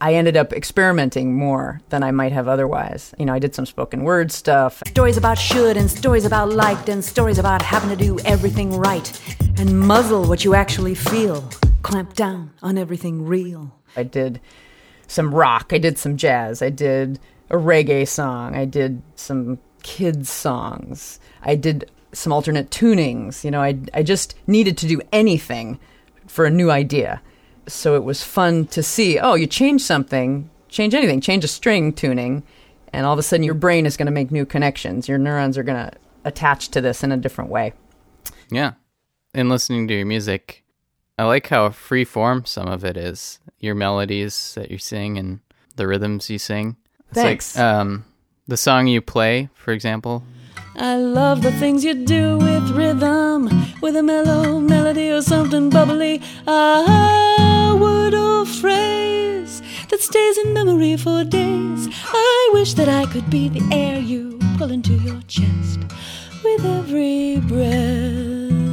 I 0.00 0.14
ended 0.14 0.36
up 0.36 0.52
experimenting 0.52 1.34
more 1.34 1.80
than 1.88 2.02
I 2.02 2.10
might 2.10 2.32
have 2.32 2.48
otherwise. 2.48 3.14
You 3.18 3.24
know, 3.24 3.32
I 3.32 3.38
did 3.38 3.54
some 3.54 3.64
spoken 3.64 4.04
word 4.04 4.30
stuff. 4.30 4.82
Stories 4.86 5.16
about 5.16 5.38
should 5.38 5.76
and 5.76 5.90
stories 5.90 6.26
about 6.26 6.50
liked 6.50 6.88
and 6.88 7.02
stories 7.02 7.38
about 7.38 7.62
having 7.62 7.88
to 7.88 7.96
do 7.96 8.18
everything 8.20 8.76
right 8.76 9.10
and 9.58 9.80
muzzle 9.80 10.26
what 10.26 10.44
you 10.44 10.54
actually 10.54 10.94
feel. 10.94 11.48
Clamp 11.82 12.14
down 12.14 12.52
on 12.62 12.76
everything 12.76 13.24
real. 13.24 13.72
I 13.96 14.02
did 14.02 14.40
some 15.06 15.34
rock, 15.34 15.72
I 15.72 15.78
did 15.78 15.98
some 15.98 16.16
jazz, 16.16 16.60
I 16.60 16.68
did 16.68 17.18
a 17.48 17.56
reggae 17.56 18.06
song, 18.06 18.54
I 18.54 18.66
did 18.66 19.00
some 19.14 19.58
kids 19.82 20.28
songs, 20.28 21.20
I 21.42 21.54
did 21.54 21.90
some 22.12 22.32
alternate 22.32 22.70
tunings. 22.70 23.44
You 23.44 23.50
know, 23.50 23.62
I 23.62 23.78
I 23.94 24.02
just 24.02 24.34
needed 24.46 24.76
to 24.78 24.86
do 24.86 25.00
anything 25.10 25.78
for 26.26 26.44
a 26.44 26.50
new 26.50 26.70
idea. 26.70 27.22
So 27.68 27.94
it 27.94 28.04
was 28.04 28.22
fun 28.22 28.66
to 28.68 28.82
see, 28.82 29.18
oh, 29.18 29.34
you 29.34 29.46
change 29.46 29.82
something, 29.82 30.48
change 30.68 30.94
anything, 30.94 31.20
change 31.20 31.44
a 31.44 31.48
string 31.48 31.92
tuning, 31.92 32.44
and 32.92 33.04
all 33.04 33.12
of 33.12 33.18
a 33.18 33.22
sudden 33.22 33.42
your 33.42 33.54
brain 33.54 33.86
is 33.86 33.96
going 33.96 34.06
to 34.06 34.12
make 34.12 34.30
new 34.30 34.46
connections. 34.46 35.08
Your 35.08 35.18
neurons 35.18 35.58
are 35.58 35.62
going 35.62 35.90
to 35.90 35.96
attach 36.24 36.68
to 36.70 36.80
this 36.80 37.02
in 37.02 37.12
a 37.12 37.16
different 37.16 37.50
way. 37.50 37.72
Yeah. 38.50 38.72
In 39.34 39.48
listening 39.48 39.88
to 39.88 39.94
your 39.94 40.06
music, 40.06 40.64
I 41.18 41.24
like 41.24 41.48
how 41.48 41.70
free 41.70 42.04
form 42.04 42.44
some 42.44 42.68
of 42.68 42.84
it 42.84 42.96
is. 42.96 43.38
Your 43.58 43.74
melodies 43.74 44.54
that 44.54 44.70
you 44.70 44.78
sing 44.78 45.18
and 45.18 45.40
the 45.76 45.86
rhythms 45.86 46.30
you 46.30 46.38
sing. 46.38 46.76
It's 47.10 47.20
Thanks. 47.20 47.56
like 47.56 47.64
um, 47.64 48.04
the 48.46 48.56
song 48.56 48.86
you 48.86 49.00
play, 49.00 49.48
for 49.54 49.72
example. 49.72 50.24
I 50.76 50.96
love 50.96 51.42
the 51.42 51.52
things 51.52 51.84
you 51.84 51.94
do 51.94 52.36
with 52.36 52.70
rhythm, 52.70 53.48
with 53.80 53.96
a 53.96 54.02
mellow 54.02 54.60
melody 54.60 55.10
or 55.10 55.22
something 55.22 55.70
bubbly. 55.70 56.20
A 56.46 57.36
word 57.36 57.40
or 57.40 57.45
phrase 58.46 59.62
that 59.90 60.00
stays 60.00 60.38
in 60.38 60.52
memory 60.52 60.96
for 60.96 61.24
days. 61.24 61.88
I 62.12 62.50
wish 62.52 62.74
that 62.74 62.88
I 62.88 63.06
could 63.06 63.28
be 63.28 63.48
the 63.48 63.62
air 63.74 63.98
you 63.98 64.38
pull 64.56 64.70
into 64.70 64.94
your 64.94 65.20
chest 65.22 65.80
with 66.42 66.64
every 66.64 67.38
breath. 67.40 68.66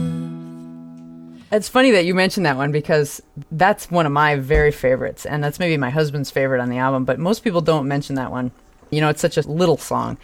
It's 1.52 1.70
funny 1.70 1.92
that 1.92 2.06
you 2.06 2.16
mentioned 2.16 2.46
that 2.48 2.58
one 2.58 2.72
because 2.72 3.22
that's 3.52 3.92
one 3.92 4.08
of 4.08 4.12
my 4.12 4.38
very 4.38 4.72
favorites, 4.72 5.26
and 5.26 5.44
that's 5.44 5.60
maybe 5.60 5.78
my 5.78 5.92
husband's 5.92 6.32
favorite 6.32 6.62
on 6.62 6.70
the 6.70 6.78
album, 6.78 7.06
but 7.06 7.20
most 7.20 7.44
people 7.44 7.62
don't 7.62 7.88
mention 7.88 8.16
that 8.16 8.32
one. 8.32 8.52
You 8.90 9.02
know, 9.02 9.10
it's 9.10 9.22
such 9.22 9.38
a 9.38 9.48
little 9.48 9.78
song. 9.78 10.18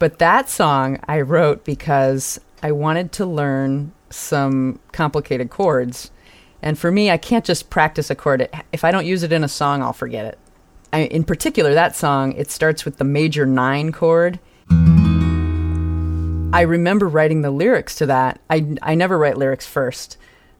But 0.00 0.18
that 0.18 0.48
song 0.48 0.98
I 1.06 1.20
wrote 1.20 1.64
because 1.64 2.40
I 2.64 2.72
wanted 2.72 3.12
to 3.12 3.26
learn 3.26 3.92
some 4.10 4.80
complicated 4.90 5.50
chords. 5.50 6.10
And 6.62 6.78
for 6.78 6.90
me, 6.92 7.10
I 7.10 7.16
can't 7.16 7.44
just 7.44 7.70
practice 7.70 8.08
a 8.08 8.14
chord. 8.14 8.48
If 8.72 8.84
I 8.84 8.92
don't 8.92 9.06
use 9.06 9.24
it 9.24 9.32
in 9.32 9.42
a 9.42 9.48
song, 9.48 9.82
I'll 9.82 9.92
forget 9.92 10.24
it. 10.24 10.38
I, 10.92 11.00
in 11.00 11.24
particular, 11.24 11.74
that 11.74 11.96
song, 11.96 12.32
it 12.32 12.50
starts 12.50 12.84
with 12.84 12.98
the 12.98 13.04
major 13.04 13.46
nine 13.46 13.90
chord. 13.92 14.38
I 16.52 16.62
remember 16.62 17.08
writing 17.08 17.42
the 17.42 17.50
lyrics 17.50 17.96
to 17.96 18.06
that. 18.06 18.40
I, 18.48 18.76
I 18.82 18.94
never 18.94 19.18
write 19.18 19.38
lyrics 19.38 19.66
first. 19.66 20.18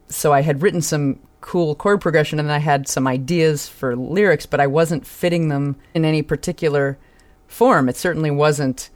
So 0.08 0.32
I 0.32 0.40
had 0.40 0.62
written 0.62 0.80
some 0.80 1.20
cool 1.42 1.74
chord 1.74 2.00
progression 2.00 2.38
and 2.40 2.50
I 2.50 2.58
had 2.58 2.88
some 2.88 3.06
ideas 3.06 3.68
for 3.68 3.94
lyrics, 3.94 4.46
but 4.46 4.60
I 4.60 4.66
wasn't 4.66 5.06
fitting 5.06 5.48
them 5.48 5.76
in 5.94 6.04
any 6.04 6.22
particular 6.22 6.98
form. 7.46 7.88
It 7.88 7.96
certainly 7.96 8.30
wasn't 8.30 8.88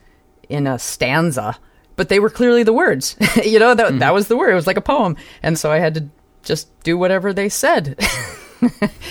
in 0.49 0.65
a 0.65 0.79
stanza, 0.79 1.57
but 1.95 2.09
they 2.09 2.19
were 2.19 2.29
clearly 2.29 2.63
the 2.63 2.73
words. 2.73 3.15
you 3.43 3.59
know, 3.59 3.75
that, 3.75 3.99
that 3.99 3.99
mm-hmm. 3.99 4.13
was 4.13 4.27
the 4.27 4.37
word. 4.37 4.51
It 4.51 4.55
was 4.55 4.67
like 4.67 4.77
a 4.77 4.81
poem. 4.81 5.17
And 5.43 5.59
so 5.59 5.71
I 5.71 5.77
had 5.77 5.93
to 5.95 6.09
just 6.47 6.67
do 6.83 6.97
whatever 6.97 7.33
they 7.33 7.49
said. 7.49 7.99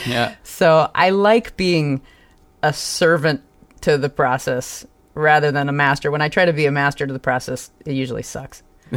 Yeah. 0.07 0.35
So 0.43 0.91
I 0.95 1.11
like 1.11 1.57
being 1.57 2.01
a 2.63 2.73
servant 2.73 3.43
to 3.83 3.97
the 3.99 4.09
process 4.09 4.87
rather 5.15 5.53
than 5.53 5.69
a 5.69 5.73
master. 5.73 6.11
When 6.11 6.21
I 6.21 6.29
try 6.29 6.45
to 6.45 6.53
be 6.53 6.67
a 6.67 6.73
master 6.73 7.07
to 7.07 7.13
the 7.13 7.19
process, 7.19 7.71
it 7.85 7.93
usually 7.93 8.23
sucks. 8.23 8.63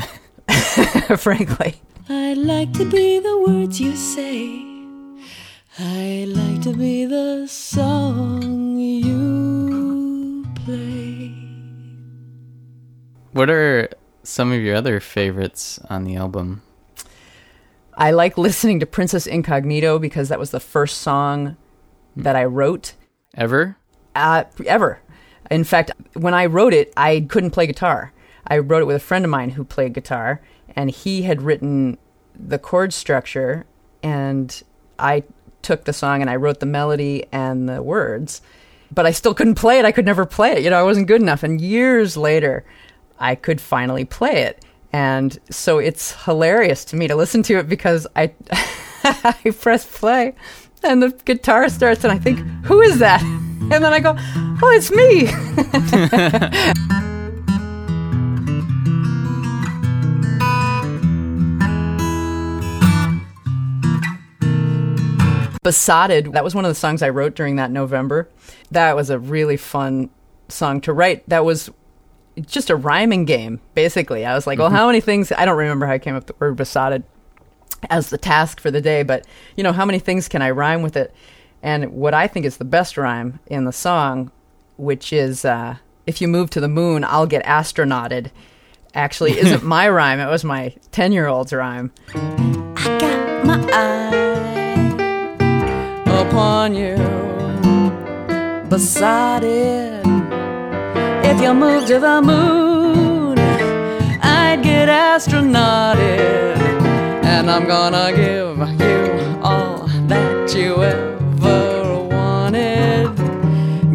Frankly. 1.17 1.75
I'd 2.09 2.37
like 2.37 2.73
to 2.73 2.85
be 2.85 3.19
the 3.19 3.37
words 3.47 3.79
you 3.79 3.95
say. 3.95 4.65
I'd 5.77 6.29
like 6.29 6.61
to 6.63 6.73
be 6.73 7.05
the 7.05 7.47
song 7.47 8.79
you 8.79 10.45
play. 10.65 11.33
What 13.33 13.49
are 13.49 13.89
some 14.23 14.51
of 14.51 14.59
your 14.61 14.75
other 14.75 14.99
favorites 14.99 15.79
on 15.89 16.03
the 16.03 16.15
album? 16.15 16.63
I 17.99 18.11
like 18.11 18.37
listening 18.37 18.79
to 18.79 18.85
Princess 18.85 19.27
Incognito 19.27 19.99
because 19.99 20.29
that 20.29 20.39
was 20.39 20.51
the 20.51 20.61
first 20.61 20.99
song 21.01 21.57
that 22.15 22.33
I 22.33 22.45
wrote 22.45 22.93
Ever? 23.35 23.75
uh, 24.15 24.45
ever. 24.65 25.01
In 25.51 25.65
fact, 25.65 25.91
when 26.13 26.33
I 26.33 26.45
wrote 26.45 26.73
it, 26.73 26.93
I 26.95 27.25
couldn't 27.27 27.51
play 27.51 27.67
guitar. 27.67 28.13
I 28.47 28.59
wrote 28.59 28.83
it 28.83 28.85
with 28.85 28.95
a 28.95 29.01
friend 29.01 29.25
of 29.25 29.31
mine 29.31 29.49
who 29.49 29.65
played 29.65 29.93
guitar, 29.93 30.41
and 30.77 30.89
he 30.89 31.23
had 31.23 31.41
written 31.41 31.97
the 32.33 32.57
chord 32.57 32.93
structure, 32.93 33.65
and 34.01 34.63
I 34.97 35.23
took 35.61 35.83
the 35.83 35.91
song 35.91 36.21
and 36.21 36.29
I 36.29 36.37
wrote 36.37 36.61
the 36.61 36.65
melody 36.65 37.25
and 37.33 37.67
the 37.67 37.83
words, 37.83 38.41
but 38.91 39.05
I 39.05 39.11
still 39.11 39.33
couldn't 39.33 39.55
play 39.55 39.77
it. 39.77 39.83
I 39.83 39.91
could 39.91 40.05
never 40.05 40.25
play 40.25 40.53
it. 40.53 40.63
You 40.63 40.69
know, 40.69 40.79
I 40.79 40.83
wasn't 40.83 41.07
good 41.07 41.21
enough. 41.21 41.43
And 41.43 41.59
years 41.59 42.15
later, 42.15 42.63
I 43.19 43.35
could 43.35 43.59
finally 43.59 44.05
play 44.05 44.43
it. 44.43 44.63
And 44.91 45.37
so 45.51 45.77
it's 45.77 46.23
hilarious 46.23 46.83
to 46.85 46.95
me 46.95 47.07
to 47.07 47.15
listen 47.15 47.43
to 47.43 47.59
it 47.59 47.69
because 47.69 48.07
I 48.15 48.33
I 49.03 49.53
press 49.59 49.85
play 49.85 50.33
and 50.83 51.03
the 51.03 51.09
guitar 51.25 51.69
starts 51.69 52.03
and 52.03 52.11
I 52.11 52.17
think, 52.17 52.39
who 52.65 52.81
is 52.81 52.97
that? 52.99 53.21
And 53.71 53.83
then 53.83 53.93
I 53.93 53.99
go, 53.99 54.15
oh, 54.17 54.71
it's 54.71 54.89
me. 54.89 55.27
Besotted, 65.61 66.33
that 66.33 66.43
was 66.43 66.55
one 66.55 66.65
of 66.65 66.69
the 66.69 66.75
songs 66.75 67.03
I 67.03 67.09
wrote 67.09 67.35
during 67.35 67.57
that 67.57 67.69
November. 67.69 68.27
That 68.71 68.95
was 68.95 69.11
a 69.11 69.19
really 69.19 69.57
fun 69.57 70.09
song 70.47 70.81
to 70.81 70.93
write. 70.93 71.29
That 71.29 71.45
was 71.45 71.69
just 72.41 72.69
a 72.69 72.75
rhyming 72.75 73.25
game, 73.25 73.59
basically. 73.75 74.25
I 74.25 74.33
was 74.35 74.45
like, 74.47 74.59
well, 74.59 74.69
how 74.69 74.87
many 74.87 75.01
things? 75.01 75.31
I 75.31 75.45
don't 75.45 75.57
remember 75.57 75.85
how 75.85 75.93
I 75.93 75.99
came 75.99 76.15
up 76.15 76.21
with 76.23 76.27
the 76.27 76.35
word 76.39 76.55
besotted 76.57 77.03
as 77.89 78.09
the 78.09 78.17
task 78.17 78.59
for 78.59 78.71
the 78.71 78.81
day, 78.81 79.03
but 79.03 79.25
you 79.55 79.63
know, 79.63 79.71
how 79.71 79.85
many 79.85 79.99
things 79.99 80.27
can 80.27 80.41
I 80.41 80.49
rhyme 80.51 80.81
with 80.81 80.97
it? 80.97 81.13
And 81.63 81.91
what 81.93 82.13
I 82.13 82.27
think 82.27 82.45
is 82.45 82.57
the 82.57 82.65
best 82.65 82.97
rhyme 82.97 83.39
in 83.47 83.65
the 83.65 83.71
song, 83.73 84.31
which 84.77 85.11
is 85.13 85.43
uh, 85.45 85.77
if 86.07 86.21
you 86.21 86.27
move 86.27 86.49
to 86.51 86.59
the 86.59 86.67
moon, 86.67 87.03
I'll 87.03 87.25
get 87.27 87.45
astronauted, 87.45 88.31
actually 88.93 89.31
isn't 89.39 89.63
my 89.63 89.87
rhyme. 89.89 90.19
It 90.19 90.27
was 90.29 90.43
my 90.43 90.73
10 90.91 91.11
year 91.11 91.27
old's 91.27 91.53
rhyme. 91.53 91.91
I 92.15 92.97
got 92.99 93.45
my 93.45 93.69
eye 93.71 94.25
Upon 96.27 96.75
you. 96.75 96.95
besotted. 98.69 99.98
If 101.31 101.39
you 101.41 101.53
move 101.53 101.85
to 101.85 101.99
the 101.99 102.21
moon, 102.23 103.37
I'd 104.21 104.63
get 104.63 104.89
astronauted. 104.89 106.57
And 107.23 107.51
I'm 107.51 107.67
gonna 107.67 108.11
give 108.15 108.57
you 108.57 109.39
all 109.43 109.87
that 110.07 110.55
you 110.55 110.81
ever 110.81 112.07
wanted. 112.07 113.15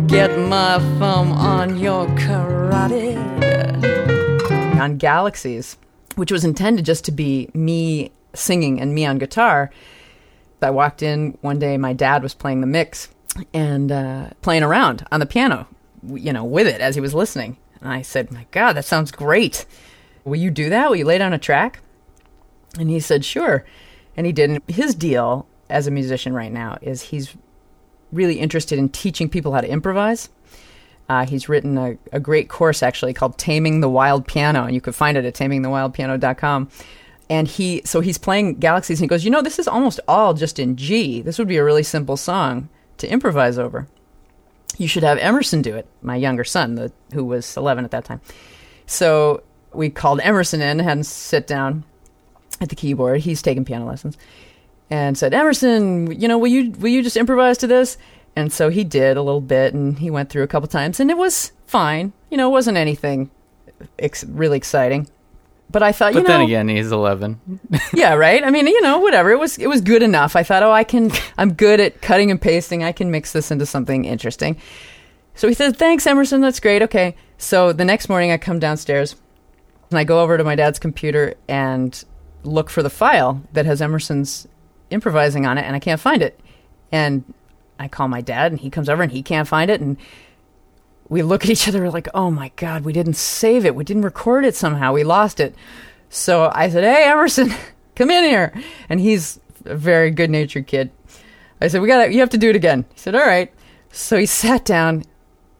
Get 0.06 0.38
my 0.38 0.78
thumb 1.00 1.32
on 1.32 1.76
your 1.76 2.06
carotid. 2.16 3.18
On 4.80 4.96
Galaxies, 4.96 5.76
which 6.14 6.30
was 6.30 6.44
intended 6.44 6.84
just 6.84 7.04
to 7.06 7.12
be 7.12 7.50
me 7.52 8.12
singing 8.32 8.80
and 8.80 8.94
me 8.94 9.04
on 9.06 9.18
guitar, 9.18 9.72
I 10.62 10.70
walked 10.70 11.02
in 11.02 11.36
one 11.40 11.58
day, 11.58 11.76
my 11.78 11.94
dad 11.94 12.22
was 12.22 12.32
playing 12.32 12.60
the 12.60 12.68
mix 12.68 13.08
and 13.52 13.90
uh, 13.90 14.30
playing 14.40 14.62
around 14.62 15.04
on 15.10 15.18
the 15.18 15.26
piano, 15.26 15.66
you 16.08 16.32
know, 16.32 16.44
with 16.44 16.66
it 16.66 16.80
as 16.80 16.94
he 16.94 17.00
was 17.00 17.14
listening. 17.14 17.56
And 17.80 17.92
I 17.92 18.02
said, 18.02 18.30
My 18.30 18.46
God, 18.50 18.74
that 18.74 18.84
sounds 18.84 19.10
great. 19.10 19.66
Will 20.24 20.36
you 20.36 20.50
do 20.50 20.70
that? 20.70 20.88
Will 20.88 20.96
you 20.96 21.04
lay 21.04 21.18
down 21.18 21.32
a 21.32 21.38
track? 21.38 21.80
And 22.78 22.90
he 22.90 23.00
said, 23.00 23.24
sure. 23.24 23.64
And 24.16 24.26
he 24.26 24.32
did. 24.32 24.50
And 24.50 24.62
his 24.68 24.94
deal 24.94 25.46
as 25.68 25.86
a 25.86 25.90
musician 25.90 26.34
right 26.34 26.52
now 26.52 26.78
is 26.82 27.02
he's 27.02 27.36
really 28.12 28.38
interested 28.38 28.78
in 28.78 28.88
teaching 28.88 29.28
people 29.28 29.52
how 29.52 29.60
to 29.60 29.68
improvise. 29.68 30.28
Uh, 31.08 31.26
he's 31.26 31.48
written 31.48 31.76
a, 31.76 31.98
a 32.12 32.20
great 32.20 32.48
course 32.48 32.82
actually 32.82 33.12
called 33.12 33.36
Taming 33.36 33.80
the 33.80 33.88
Wild 33.88 34.26
Piano, 34.26 34.64
and 34.64 34.74
you 34.74 34.80
can 34.80 34.94
find 34.94 35.18
it 35.18 35.24
at 35.24 35.34
tamingthewildpiano.com. 35.34 36.70
And 37.28 37.48
he, 37.48 37.82
so 37.84 38.00
he's 38.00 38.16
playing 38.16 38.56
Galaxies, 38.56 39.00
and 39.00 39.04
he 39.04 39.08
goes, 39.08 39.24
You 39.24 39.30
know, 39.30 39.42
this 39.42 39.58
is 39.58 39.68
almost 39.68 40.00
all 40.08 40.32
just 40.32 40.58
in 40.58 40.76
G. 40.76 41.20
This 41.20 41.38
would 41.38 41.48
be 41.48 41.56
a 41.56 41.64
really 41.64 41.82
simple 41.82 42.16
song 42.16 42.68
to 42.98 43.10
improvise 43.10 43.58
over. 43.58 43.86
You 44.76 44.88
should 44.88 45.02
have 45.02 45.18
Emerson 45.18 45.62
do 45.62 45.76
it, 45.76 45.86
my 46.02 46.16
younger 46.16 46.44
son, 46.44 46.74
the, 46.74 46.92
who 47.12 47.24
was 47.24 47.56
11 47.56 47.84
at 47.84 47.90
that 47.92 48.04
time. 48.04 48.20
So 48.86 49.42
we 49.72 49.90
called 49.90 50.20
Emerson 50.20 50.60
in, 50.60 50.78
had 50.78 50.98
him 50.98 51.02
sit 51.02 51.46
down 51.46 51.84
at 52.60 52.68
the 52.68 52.76
keyboard. 52.76 53.20
He's 53.20 53.42
taking 53.42 53.64
piano 53.64 53.86
lessons, 53.86 54.16
and 54.90 55.16
said, 55.16 55.34
"Emerson, 55.34 56.20
you 56.20 56.28
know, 56.28 56.38
will 56.38 56.48
you 56.48 56.70
will 56.72 56.88
you 56.88 57.02
just 57.02 57.16
improvise 57.16 57.58
to 57.58 57.66
this?" 57.66 57.96
And 58.36 58.52
so 58.52 58.68
he 58.68 58.84
did 58.84 59.16
a 59.16 59.22
little 59.22 59.40
bit, 59.40 59.74
and 59.74 59.98
he 59.98 60.10
went 60.10 60.28
through 60.28 60.42
a 60.42 60.48
couple 60.48 60.68
times, 60.68 61.00
and 61.00 61.10
it 61.10 61.16
was 61.16 61.52
fine. 61.66 62.12
You 62.30 62.36
know, 62.36 62.48
it 62.48 62.52
wasn't 62.52 62.76
anything 62.76 63.30
ex- 63.98 64.24
really 64.24 64.56
exciting. 64.56 65.08
But 65.74 65.82
I 65.82 65.90
thought, 65.90 66.12
But 66.12 66.20
you 66.20 66.22
know, 66.22 66.28
then 66.28 66.40
again, 66.42 66.68
he's 66.68 66.92
11. 66.92 67.60
yeah, 67.94 68.14
right. 68.14 68.44
I 68.44 68.50
mean, 68.50 68.68
you 68.68 68.80
know, 68.80 69.00
whatever. 69.00 69.32
It 69.32 69.40
was 69.40 69.58
it 69.58 69.66
was 69.66 69.80
good 69.80 70.04
enough. 70.04 70.36
I 70.36 70.44
thought, 70.44 70.62
oh, 70.62 70.70
I 70.70 70.84
can. 70.84 71.10
I'm 71.36 71.52
good 71.52 71.80
at 71.80 72.00
cutting 72.00 72.30
and 72.30 72.40
pasting. 72.40 72.84
I 72.84 72.92
can 72.92 73.10
mix 73.10 73.32
this 73.32 73.50
into 73.50 73.66
something 73.66 74.04
interesting. 74.04 74.56
So 75.34 75.48
he 75.48 75.54
said, 75.54 75.76
"Thanks, 75.76 76.06
Emerson. 76.06 76.40
That's 76.40 76.60
great. 76.60 76.80
Okay." 76.82 77.16
So 77.38 77.72
the 77.72 77.84
next 77.84 78.08
morning, 78.08 78.30
I 78.30 78.36
come 78.36 78.60
downstairs 78.60 79.16
and 79.90 79.98
I 79.98 80.04
go 80.04 80.20
over 80.20 80.38
to 80.38 80.44
my 80.44 80.54
dad's 80.54 80.78
computer 80.78 81.34
and 81.48 82.04
look 82.44 82.70
for 82.70 82.84
the 82.84 82.88
file 82.88 83.42
that 83.52 83.66
has 83.66 83.82
Emerson's 83.82 84.46
improvising 84.90 85.44
on 85.44 85.58
it, 85.58 85.64
and 85.64 85.74
I 85.74 85.80
can't 85.80 86.00
find 86.00 86.22
it. 86.22 86.38
And 86.92 87.24
I 87.80 87.88
call 87.88 88.06
my 88.06 88.20
dad, 88.20 88.52
and 88.52 88.60
he 88.60 88.70
comes 88.70 88.88
over 88.88 89.02
and 89.02 89.10
he 89.10 89.24
can't 89.24 89.48
find 89.48 89.72
it, 89.72 89.80
and 89.80 89.96
we 91.08 91.22
look 91.22 91.44
at 91.44 91.50
each 91.50 91.68
other 91.68 91.90
like, 91.90 92.08
"Oh 92.14 92.30
my 92.30 92.50
god, 92.56 92.84
we 92.84 92.92
didn't 92.92 93.14
save 93.14 93.64
it. 93.66 93.74
We 93.74 93.84
didn't 93.84 94.02
record 94.02 94.44
it 94.44 94.54
somehow. 94.54 94.92
We 94.92 95.04
lost 95.04 95.40
it." 95.40 95.54
So 96.08 96.50
I 96.54 96.68
said, 96.68 96.84
"Hey, 96.84 97.08
Emerson, 97.08 97.52
come 97.96 98.10
in 98.10 98.24
here." 98.24 98.52
And 98.88 99.00
he's 99.00 99.40
a 99.64 99.74
very 99.74 100.10
good-natured 100.10 100.66
kid. 100.66 100.90
I 101.60 101.68
said, 101.68 101.80
"We 101.80 101.88
got 101.88 102.06
to 102.06 102.12
you 102.12 102.20
have 102.20 102.30
to 102.30 102.38
do 102.38 102.50
it 102.50 102.56
again." 102.56 102.84
He 102.94 103.00
said, 103.00 103.14
"All 103.14 103.26
right." 103.26 103.52
So 103.92 104.16
he 104.16 104.26
sat 104.26 104.64
down 104.64 105.04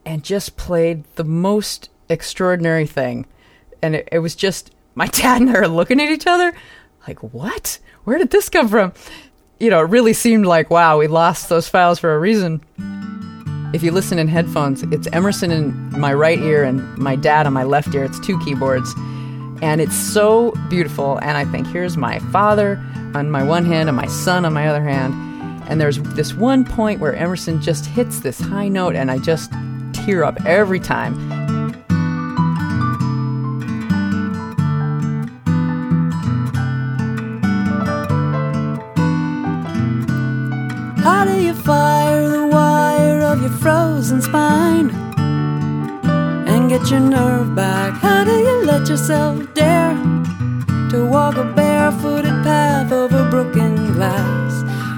and 0.05 0.23
just 0.23 0.57
played 0.57 1.03
the 1.15 1.23
most 1.23 1.89
extraordinary 2.09 2.85
thing. 2.85 3.25
And 3.81 3.95
it, 3.95 4.09
it 4.11 4.19
was 4.19 4.35
just 4.35 4.71
my 4.93 5.07
dad 5.07 5.41
and 5.41 5.55
I 5.55 5.65
looking 5.65 6.01
at 6.01 6.09
each 6.09 6.27
other 6.27 6.53
like, 7.07 7.21
"What? 7.21 7.79
Where 8.03 8.17
did 8.17 8.31
this 8.31 8.49
come 8.49 8.67
from?" 8.67 8.93
You 9.59 9.69
know, 9.69 9.79
it 9.79 9.89
really 9.89 10.13
seemed 10.13 10.45
like, 10.45 10.69
"Wow, 10.69 10.97
we 10.97 11.07
lost 11.07 11.49
those 11.49 11.67
files 11.67 11.99
for 11.99 12.13
a 12.13 12.19
reason." 12.19 13.14
If 13.75 13.83
you 13.83 13.91
listen 13.91 14.17
in 14.19 14.29
headphones, 14.29 14.83
it's 14.83 15.05
Emerson 15.11 15.51
in 15.51 15.99
my 15.99 16.13
right 16.13 16.39
ear 16.39 16.63
and 16.63 16.97
my 16.97 17.17
dad 17.17 17.45
on 17.45 17.51
my 17.51 17.65
left 17.65 17.93
ear. 17.93 18.05
It's 18.05 18.21
two 18.21 18.39
keyboards. 18.39 18.93
And 19.61 19.81
it's 19.81 19.93
so 19.93 20.53
beautiful. 20.69 21.17
And 21.17 21.37
I 21.37 21.43
think 21.43 21.67
here's 21.67 21.97
my 21.97 22.19
father 22.31 22.81
on 23.15 23.31
my 23.31 23.43
one 23.43 23.65
hand 23.65 23.89
and 23.89 23.97
my 23.97 24.07
son 24.07 24.45
on 24.45 24.53
my 24.53 24.69
other 24.69 24.81
hand. 24.81 25.13
And 25.67 25.81
there's 25.81 25.97
this 26.13 26.33
one 26.33 26.63
point 26.63 27.01
where 27.01 27.15
Emerson 27.15 27.61
just 27.61 27.85
hits 27.85 28.21
this 28.21 28.39
high 28.39 28.69
note, 28.69 28.95
and 28.95 29.11
I 29.11 29.17
just 29.17 29.51
tear 29.91 30.23
up 30.23 30.39
every 30.45 30.79
time. 30.79 31.44
Frozen 43.65 44.21
spine 44.21 44.91
and 46.47 46.69
get 46.69 46.87
your 46.91 46.99
nerve 46.99 47.55
back? 47.55 47.93
How 47.93 48.23
do 48.23 48.37
you 48.37 48.63
let 48.63 48.87
yourself 48.87 49.41
dare 49.55 49.95
to 50.91 51.03
walk 51.03 51.35
a 51.37 51.43
barefooted 51.43 52.37
path 52.43 52.91
over 52.91 53.27
broken 53.31 53.93
glass? 53.93 54.53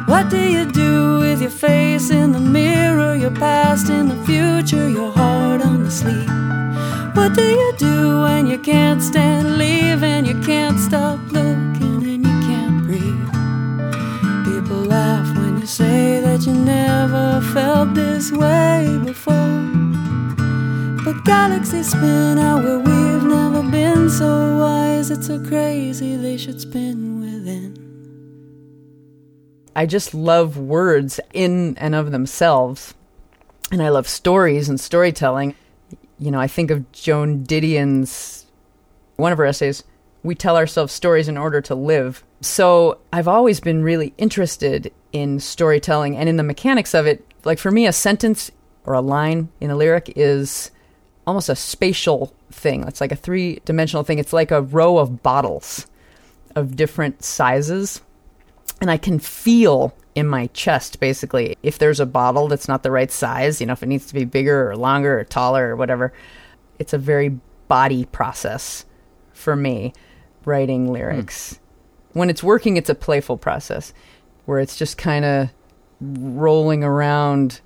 What 0.09 0.29
do 0.29 0.41
you 0.55 0.65
do 0.65 1.19
with 1.19 1.39
your 1.39 1.49
face 1.49 2.09
in 2.09 2.33
the 2.33 2.41
mirror, 2.41 3.15
your 3.15 3.31
past 3.31 3.89
in 3.89 4.09
the 4.09 4.19
future, 4.25 4.89
your 4.89 5.13
heart 5.13 5.61
on 5.61 5.85
the 5.85 5.91
sleeve? 5.99 6.29
What 7.15 7.35
do 7.35 7.45
you 7.45 7.73
do 7.77 8.19
when 8.23 8.47
you 8.47 8.59
can't 8.59 9.01
stand 9.01 9.57
leaving, 9.57 10.25
you 10.25 10.37
can't 10.41 10.77
stop 10.77 11.19
you 16.47 16.53
never 16.53 17.41
felt 17.53 17.93
this 17.93 18.31
way 18.31 18.97
before. 19.03 19.33
But 21.03 21.25
galaxies 21.25 21.91
spin 21.91 22.37
out 22.37 22.63
where 22.63 22.79
we've 22.79 23.23
never 23.23 23.61
been 23.69 24.09
so 24.09 24.57
wise. 24.57 25.11
It's 25.11 25.27
so 25.27 25.43
crazy 25.43 26.15
they 26.15 26.37
should 26.37 26.61
spin 26.61 27.19
within. 27.19 27.75
I 29.75 29.85
just 29.85 30.13
love 30.13 30.57
words 30.57 31.19
in 31.33 31.77
and 31.79 31.93
of 31.93 32.11
themselves. 32.11 32.93
And 33.69 33.83
I 33.83 33.89
love 33.89 34.07
stories 34.07 34.69
and 34.69 34.79
storytelling. 34.79 35.53
You 36.17 36.31
know, 36.31 36.39
I 36.39 36.47
think 36.47 36.71
of 36.71 36.89
Joan 36.93 37.43
Didion's, 37.43 38.45
one 39.17 39.33
of 39.33 39.37
her 39.37 39.45
essays, 39.45 39.83
We 40.23 40.33
Tell 40.33 40.55
Ourselves 40.55 40.93
Stories 40.93 41.27
in 41.27 41.37
Order 41.37 41.59
to 41.63 41.75
Live. 41.75 42.23
So 42.39 42.99
I've 43.11 43.27
always 43.27 43.59
been 43.59 43.83
really 43.83 44.13
interested 44.17 44.93
in 45.19 45.39
storytelling 45.39 46.15
and 46.15 46.29
in 46.29 46.37
the 46.37 46.43
mechanics 46.43 46.93
of 46.93 47.05
it. 47.05 47.25
Like 47.43 47.59
for 47.59 47.71
me, 47.71 47.85
a 47.87 47.93
sentence 47.93 48.51
or 48.85 48.93
a 48.93 49.01
line 49.01 49.49
in 49.59 49.69
a 49.69 49.75
lyric 49.75 50.13
is 50.15 50.71
almost 51.25 51.49
a 51.49 51.55
spatial 51.55 52.33
thing. 52.51 52.83
It's 52.87 53.01
like 53.01 53.11
a 53.11 53.17
three 53.17 53.61
dimensional 53.65 54.03
thing. 54.03 54.19
It's 54.19 54.33
like 54.33 54.51
a 54.51 54.61
row 54.61 54.97
of 54.97 55.21
bottles 55.23 55.87
of 56.55 56.75
different 56.75 57.23
sizes 57.23 58.01
and 58.81 58.91
I 58.91 58.97
can 58.97 59.19
feel 59.19 59.95
in 60.15 60.27
my 60.27 60.47
chest 60.47 60.99
basically 60.99 61.57
if 61.63 61.77
there's 61.77 61.99
a 61.99 62.05
bottle 62.05 62.47
that's 62.47 62.67
not 62.67 62.83
the 62.83 62.91
right 62.91 63.11
size, 63.11 63.59
you 63.59 63.67
know, 63.67 63.73
if 63.73 63.83
it 63.83 63.87
needs 63.87 64.07
to 64.07 64.13
be 64.13 64.25
bigger 64.25 64.69
or 64.69 64.75
longer 64.75 65.19
or 65.19 65.23
taller 65.23 65.69
or 65.69 65.75
whatever. 65.75 66.13
It's 66.79 66.93
a 66.93 66.97
very 66.97 67.39
body 67.67 68.05
process 68.05 68.85
for 69.33 69.55
me 69.55 69.93
writing 70.45 70.91
lyrics. 70.91 71.53
Hmm. 71.53 72.19
When 72.19 72.29
it's 72.29 72.43
working, 72.43 72.77
it's 72.77 72.89
a 72.89 72.95
playful 72.95 73.37
process 73.37 73.93
where 74.47 74.59
it's 74.59 74.77
just 74.77 74.97
kind 74.97 75.25
of 75.25 75.49
rolling 75.99 76.81
around 76.83 77.59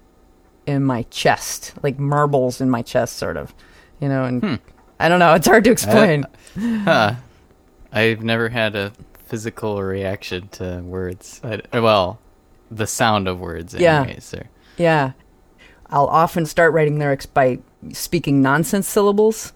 in 0.65 0.83
my 0.83 1.03
chest, 1.03 1.73
like 1.83 1.99
marbles 1.99 2.59
in 2.59 2.69
my 2.69 2.81
chest, 2.81 3.17
sort 3.17 3.37
of, 3.37 3.53
you 3.99 4.09
know, 4.09 4.25
and 4.25 4.41
hmm. 4.43 4.55
I 4.99 5.07
don't 5.07 5.19
know, 5.19 5.33
it's 5.35 5.47
hard 5.47 5.63
to 5.65 5.71
explain. 5.71 6.25
Uh, 6.57 6.83
huh. 6.83 7.15
I've 7.93 8.23
never 8.23 8.49
had 8.49 8.75
a 8.75 8.91
physical 9.25 9.81
reaction 9.81 10.47
to 10.49 10.81
words. 10.81 11.39
I, 11.43 11.61
well, 11.79 12.19
the 12.71 12.87
sound 12.87 13.27
of 13.27 13.39
words, 13.39 13.75
Yeah. 13.75 14.01
anyways. 14.01 14.33
Or, 14.33 14.49
Yeah. 14.77 15.11
I'll 15.89 16.07
often 16.07 16.47
start 16.47 16.73
writing 16.73 16.97
lyrics 16.97 17.27
by 17.27 17.59
speaking 17.91 18.41
nonsense 18.41 18.87
syllables 18.87 19.53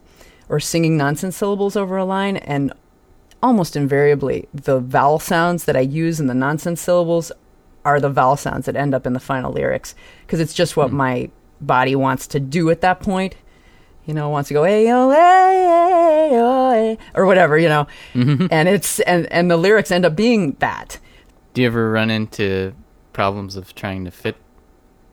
or 0.48 0.60
singing 0.60 0.96
nonsense 0.96 1.36
syllables 1.38 1.76
over 1.76 1.98
a 1.98 2.06
line, 2.06 2.38
and 2.38 2.72
almost 3.42 3.76
invariably, 3.76 4.48
the 4.54 4.80
vowel 4.80 5.20
sounds 5.20 5.66
that 5.66 5.76
I 5.76 5.82
use 5.82 6.20
in 6.20 6.28
the 6.28 6.34
nonsense 6.34 6.82
syllables 6.82 7.32
are 7.84 8.00
the 8.00 8.10
vowel 8.10 8.36
sounds 8.36 8.66
that 8.66 8.76
end 8.76 8.94
up 8.94 9.06
in 9.06 9.14
the 9.14 9.20
final 9.20 9.52
lyrics 9.52 9.96
because 10.26 10.40
it's 10.40 10.54
just 10.54 10.76
what 10.76 10.90
hmm. 10.90 10.98
my 10.98 11.30
body 11.62 11.96
wants 11.96 12.28
to 12.28 12.40
do 12.40 12.70
at 12.70 12.82
that 12.82 13.00
point. 13.00 13.36
You 14.06 14.14
know, 14.14 14.30
wants 14.30 14.50
to 14.50 14.54
go 14.54 14.64
hey 14.64 14.92
oh 14.92 15.12
oh, 16.32 16.98
or 17.14 17.26
whatever, 17.26 17.58
you 17.58 17.70
know, 17.70 17.88
mm-hmm. 18.14 18.48
and 18.52 18.70
it's 18.70 19.00
and 19.02 19.32
and 19.32 19.50
the 19.50 19.58
lyrics 19.58 19.92
end 19.92 20.06
up 20.06 20.16
being 20.16 20.54
that. 20.60 21.00
do 21.54 21.62
you 21.62 21.68
ever 21.68 21.92
run 21.92 22.12
into 22.12 22.74
problems 23.14 23.56
of 23.56 23.74
trying 23.74 24.06
to 24.06 24.12
fit 24.12 24.36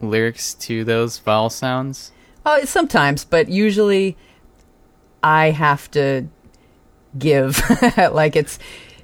lyrics 0.00 0.54
to 0.54 0.84
those 0.84 1.18
vowel 1.18 1.50
sounds? 1.50 2.12
Oh, 2.44 2.64
sometimes, 2.64 3.24
but 3.24 3.48
usually 3.48 4.16
I 5.22 5.50
have 5.50 5.90
to 5.92 6.26
give. 7.18 7.62
like 7.96 8.36
it's 8.36 8.58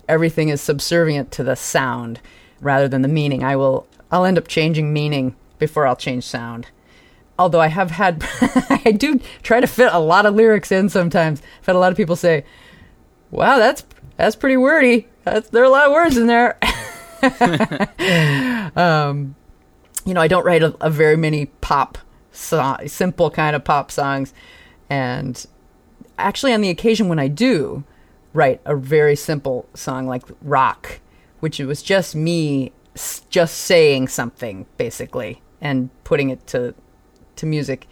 everything 0.09 0.49
is 0.49 0.61
subservient 0.61 1.31
to 1.33 1.45
the 1.45 1.55
sound 1.55 2.21
rather 2.61 2.89
than 2.89 3.03
the 3.03 3.09
meaning. 3.09 3.45
I 3.45 3.57
will 3.57 3.87
I'll 4.11 4.25
end 4.25 4.39
up 4.39 4.49
changing 4.49 4.93
meaning 4.93 5.37
before 5.59 5.87
I'll 5.87 5.97
change 5.97 6.25
sound. 6.25 6.69
Although 7.39 7.61
I 7.61 7.69
have 7.69 7.93
had 7.93 8.25
I 8.85 8.93
do 8.93 9.21
try 9.43 9.61
to 9.61 9.67
fit 9.67 9.93
a 9.93 9.99
lot 9.99 10.27
of 10.27 10.35
lyrics 10.35 10.73
in 10.73 10.89
sometimes. 10.89 11.43
I've 11.61 11.67
had 11.67 11.77
a 11.77 11.79
lot 11.79 11.93
of 11.93 11.97
people 11.97 12.17
say, 12.17 12.45
"Wow, 13.31 13.59
that's 13.59 13.85
that's 14.17 14.37
pretty 14.37 14.57
wordy. 14.57 15.07
That's, 15.25 15.51
there 15.51 15.63
are 15.63 15.67
a 15.67 15.71
lot 15.71 15.87
of 15.87 15.93
words 15.93 16.17
in 16.17 16.27
there." 16.27 16.59
um, 18.77 19.35
you 20.05 20.15
know, 20.15 20.21
I 20.21 20.29
don't 20.29 20.45
write 20.45 20.63
a, 20.63 20.75
a 20.81 20.91
very 20.91 21.17
many 21.17 21.47
pop, 21.47 21.99
so, 22.33 22.77
simple 22.87 23.31
kind 23.31 23.55
of 23.55 23.65
pop 23.65 23.91
songs, 23.91 24.33
and 24.89 25.45
actually, 26.17 26.53
on 26.53 26.61
the 26.61 26.71
occasion 26.71 27.09
when 27.09 27.19
I 27.19 27.29
do 27.29 27.85
write 28.33 28.61
a 28.65 28.77
very 28.77 29.17
simple 29.17 29.67
song 29.75 30.07
like 30.07 30.23
"Rock," 30.43 31.01
which 31.41 31.59
it 31.61 31.67
was 31.67 31.83
just 31.83 32.15
me 32.15 32.73
s- 32.95 33.23
just 33.31 33.57
saying 33.57 34.09
something 34.09 34.67
basically 34.77 35.43
and 35.61 35.91
putting 36.05 36.31
it 36.31 36.47
to 36.49 36.75
to 37.37 37.47
music, 37.47 37.87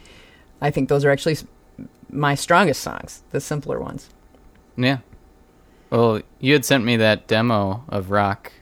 I 0.60 0.70
think 0.70 0.88
those 0.88 1.04
are 1.04 1.10
actually 1.10 1.36
my 2.10 2.34
strongest 2.34 2.82
songs, 2.82 3.22
the 3.30 3.40
simpler 3.40 3.80
ones. 3.80 4.10
Yeah. 4.76 4.98
Well, 5.90 6.20
you 6.40 6.52
had 6.52 6.64
sent 6.64 6.84
me 6.84 6.96
that 6.96 7.26
demo 7.28 7.84
of 7.88 8.10
rock 8.10 8.52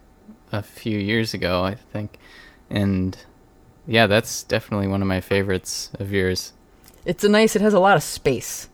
a 0.52 0.62
few 0.62 0.98
years 0.98 1.32
ago, 1.34 1.64
I 1.64 1.74
think, 1.74 2.18
and 2.70 3.16
yeah, 3.86 4.06
that's 4.06 4.42
definitely 4.44 4.86
one 4.88 5.02
of 5.02 5.08
my 5.08 5.20
favorites 5.20 5.90
of 5.98 6.12
yours. 6.12 6.52
It's 7.04 7.24
a 7.24 7.28
nice. 7.28 7.54
It 7.56 7.62
has 7.62 7.74
a 7.74 7.80
lot 7.80 7.96
of 7.96 8.02
space. 8.02 8.68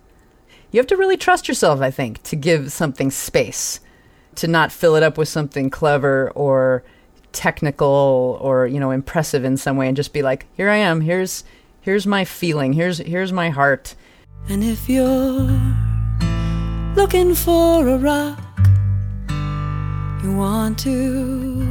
You 0.73 0.79
have 0.79 0.87
to 0.89 0.97
really 0.97 1.17
trust 1.17 1.49
yourself, 1.49 1.81
I 1.81 1.91
think, 1.91 2.23
to 2.25 2.37
give 2.37 2.71
something 2.71 3.11
space, 3.11 3.81
to 4.37 4.47
not 4.47 4.71
fill 4.71 4.95
it 4.95 5.03
up 5.03 5.19
with 5.19 5.29
something 5.29 5.69
clever 5.69 6.31
or 6.35 6.85
technical 7.33 8.39
or 8.41 8.67
you 8.67 8.81
know 8.81 8.91
impressive 8.91 9.45
in 9.45 9.57
some 9.57 9.77
way, 9.77 9.89
and 9.89 9.97
just 9.97 10.13
be 10.13 10.23
like, 10.23 10.47
"Here 10.55 10.71
I 10.71 10.77
am. 10.77 11.01
Here's 11.01 11.43
here's 11.81 12.07
my 12.07 12.25
feeling. 12.25 12.73
Here's 12.75 12.99
here's 12.99 13.33
my 13.33 13.51
heart." 13.51 13.97
And 14.49 14.63
if 14.63 14.89
you're 14.89 15.61
looking 16.95 17.35
for 17.35 17.89
a 17.89 17.99
rock, 17.99 18.39
you 20.23 20.37
want 20.37 20.79
to 20.81 21.67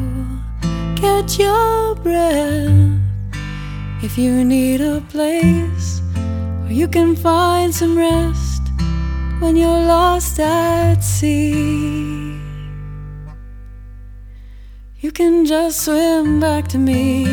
catch 0.97 1.39
your 1.39 1.95
breath. 1.95 2.99
If 4.01 4.17
you 4.17 4.43
need 4.43 4.81
a 4.81 5.01
place 5.09 6.01
where 6.61 6.71
you 6.71 6.87
can 6.87 7.15
find 7.15 7.73
some 7.73 7.97
rest 7.97 8.58
when 9.39 9.55
you're 9.55 9.69
lost 9.69 10.39
at 10.39 10.99
sea, 11.01 12.39
you 14.99 15.11
can 15.11 15.45
just 15.45 15.85
swim 15.85 16.39
back 16.39 16.67
to 16.69 16.77
me. 16.77 17.25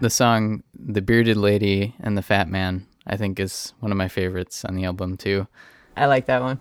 The 0.00 0.10
song 0.10 0.62
"The 0.74 1.00
Bearded 1.00 1.36
Lady 1.36 1.94
and 2.00 2.16
the 2.18 2.22
Fat 2.22 2.48
Man" 2.48 2.86
I 3.06 3.16
think 3.16 3.38
is 3.38 3.72
one 3.80 3.92
of 3.92 3.98
my 3.98 4.08
favorites 4.08 4.64
on 4.64 4.74
the 4.74 4.84
album 4.84 5.16
too. 5.16 5.46
I 5.96 6.06
like 6.06 6.26
that 6.26 6.42
one. 6.42 6.60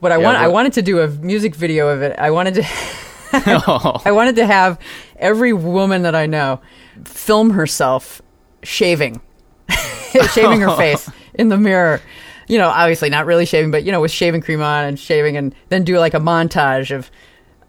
But 0.00 0.12
I 0.12 0.18
Yeah, 0.18 0.24
want 0.26 0.38
I 0.38 0.48
wanted 0.48 0.72
to 0.74 0.82
do 0.82 1.00
a 1.00 1.08
music 1.08 1.54
video 1.54 1.88
of 1.88 2.02
it. 2.02 2.18
I 2.18 2.30
wanted 2.30 2.54
to 2.54 2.62
oh, 3.32 4.00
I 4.04 4.12
wanted 4.12 4.36
to 4.36 4.46
have 4.46 4.78
every 5.16 5.52
woman 5.52 6.02
that 6.02 6.14
I 6.14 6.26
know 6.26 6.60
film 7.04 7.50
herself 7.50 8.20
shaving, 8.62 9.20
shaving 10.32 10.60
her 10.60 10.76
face 10.76 11.10
in 11.34 11.48
the 11.48 11.56
mirror. 11.56 12.00
You 12.48 12.58
know, 12.58 12.68
obviously 12.68 13.10
not 13.10 13.26
really 13.26 13.46
shaving, 13.46 13.70
but 13.70 13.84
you 13.84 13.92
know, 13.92 14.00
with 14.00 14.10
shaving 14.10 14.40
cream 14.40 14.60
on 14.60 14.84
and 14.84 14.98
shaving, 14.98 15.36
and 15.36 15.54
then 15.68 15.84
do 15.84 15.98
like 15.98 16.14
a 16.14 16.20
montage 16.20 16.94
of 16.94 17.10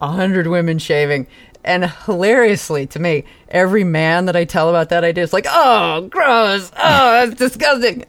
a 0.02 0.08
hundred 0.08 0.48
women 0.48 0.80
shaving. 0.80 1.28
And 1.64 1.92
hilariously 2.06 2.88
to 2.88 3.00
me, 3.00 3.24
every 3.50 3.84
man 3.84 4.26
that 4.26 4.36
I 4.36 4.46
tell 4.46 4.70
about 4.70 4.90
that 4.90 5.04
idea 5.04 5.24
is 5.24 5.34
like, 5.34 5.46
"Oh, 5.48 6.08
gross! 6.10 6.72
Oh, 6.76 7.28
that's 7.28 7.36
disgusting." 7.36 8.06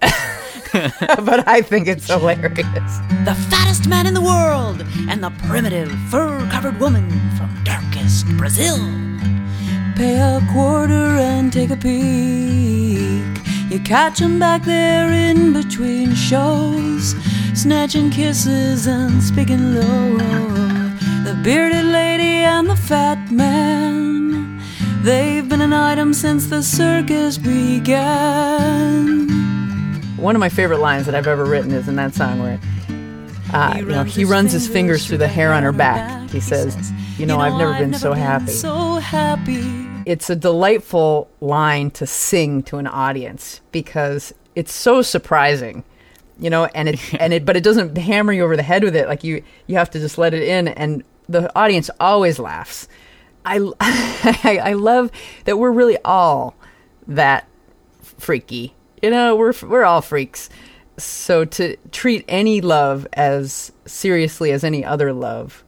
but 1.29 1.47
I 1.47 1.61
think 1.61 1.87
it's 1.87 2.07
hilarious. 2.07 2.99
the 3.25 3.37
fattest 3.51 3.87
man 3.89 4.07
in 4.07 4.15
the 4.15 4.21
world, 4.23 4.81
and 5.11 5.23
the 5.23 5.31
primitive 5.47 5.91
fur 6.11 6.49
covered 6.51 6.81
woman 6.81 7.09
from 7.37 7.51
darkest 7.65 8.27
Brazil. 8.39 8.79
Pay 9.97 10.17
a 10.19 10.41
quarter 10.53 11.19
and 11.21 11.53
take 11.53 11.71
a 11.71 11.77
peek. 11.77 13.37
You 13.71 13.81
catch 13.85 14.23
'em 14.23 14.39
back 14.39 14.65
there 14.65 15.13
in 15.13 15.53
between 15.53 16.15
shows, 16.15 17.15
snatching 17.55 18.09
kisses 18.11 18.87
and 18.87 19.23
speaking 19.23 19.75
low. 19.75 20.17
The 21.25 21.35
bearded 21.43 21.85
lady 21.85 22.45
and 22.55 22.67
the 22.69 22.77
fat 22.77 23.31
man, 23.31 24.61
they've 25.03 25.47
been 25.47 25.61
an 25.61 25.75
item 25.75 26.15
since 26.15 26.47
the 26.47 26.63
circus 26.63 27.37
began. 27.37 29.42
One 30.23 30.37
of 30.37 30.41
my 30.41 30.51
favorite 30.51 30.79
lines 30.79 31.07
that 31.07 31.17
I've 31.17 31.27
ever 31.27 31.45
written 31.45 31.73
is 31.73 31.89
in 31.89 31.97
that 31.97 32.15
song 32.15 32.39
where, 32.39 32.61
uh, 33.53 33.79
you 33.79 33.87
know, 33.87 34.05
he 34.05 34.25
runs 34.25 34.53
his 34.53 34.69
fingers 34.69 35.05
through 35.05 35.19
the 35.19 35.27
hair 35.27 35.53
on 35.53 35.65
her 35.65 35.73
back. 35.73 36.31
He 36.31 36.39
says, 36.39 36.93
"You 37.19 37.27
know, 37.27 37.41
I've 37.41 37.59
never 37.59 37.75
been 37.75 37.93
so 37.93 38.13
happy." 38.13 38.53
So 38.53 38.95
happy. 38.99 39.61
It's 40.07 40.31
a 40.31 40.37
delightful 40.37 41.29
line 41.41 41.91
to 41.93 42.07
sing 42.07 42.63
to 42.65 42.77
an 42.77 42.87
audience 42.87 43.63
because 43.73 44.33
it's 44.55 44.73
so 44.73 45.03
surprising, 45.03 45.83
you 46.39 46.51
know, 46.51 46.67
and 46.67 46.89
it 46.91 47.15
and 47.21 47.33
it, 47.33 47.45
but 47.45 47.57
it 47.57 47.65
doesn't 47.65 47.99
hammer 47.99 48.33
you 48.33 48.45
over 48.45 48.57
the 48.57 48.63
head 48.63 48.85
with 48.85 48.95
it. 48.95 49.09
Like 49.09 49.25
you, 49.25 49.43
you 49.67 49.75
have 49.75 49.91
to 49.91 49.99
just 49.99 50.19
let 50.19 50.35
it 50.35 50.45
in, 50.45 50.69
and 50.69 51.03
the 51.29 51.51
audience 51.59 51.91
always 51.99 52.39
laughs. 52.39 52.87
I, 53.45 53.59
I, 53.81 54.61
I 54.63 54.73
love 54.75 55.11
that 55.47 55.59
we're 55.59 55.73
really 55.73 55.99
all 56.05 56.55
that 57.09 57.49
freaky. 58.19 58.77
You 59.03 59.11
know, 59.11 59.35
we're 59.37 59.53
we're 59.63 59.85
all 59.85 60.01
freaks. 60.01 60.49
So 60.99 61.45
to 61.45 61.77
treat 61.91 62.25
any 62.29 62.61
love 62.61 63.07
as 63.15 63.73
seriously 63.87 64.53
as 64.53 64.63
any 64.63 64.85
other 64.85 65.13
love 65.13 65.65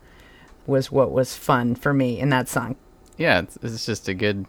was 0.67 0.91
what 0.93 1.11
was 1.11 1.35
fun 1.37 1.75
for 1.75 1.93
me 1.93 2.19
in 2.21 2.29
that 2.31 2.49
song. 2.49 2.77
yeah, 3.19 3.41
it's, 3.41 3.59
it's 3.63 3.87
just 3.87 4.09
a 4.09 4.15
good 4.15 4.47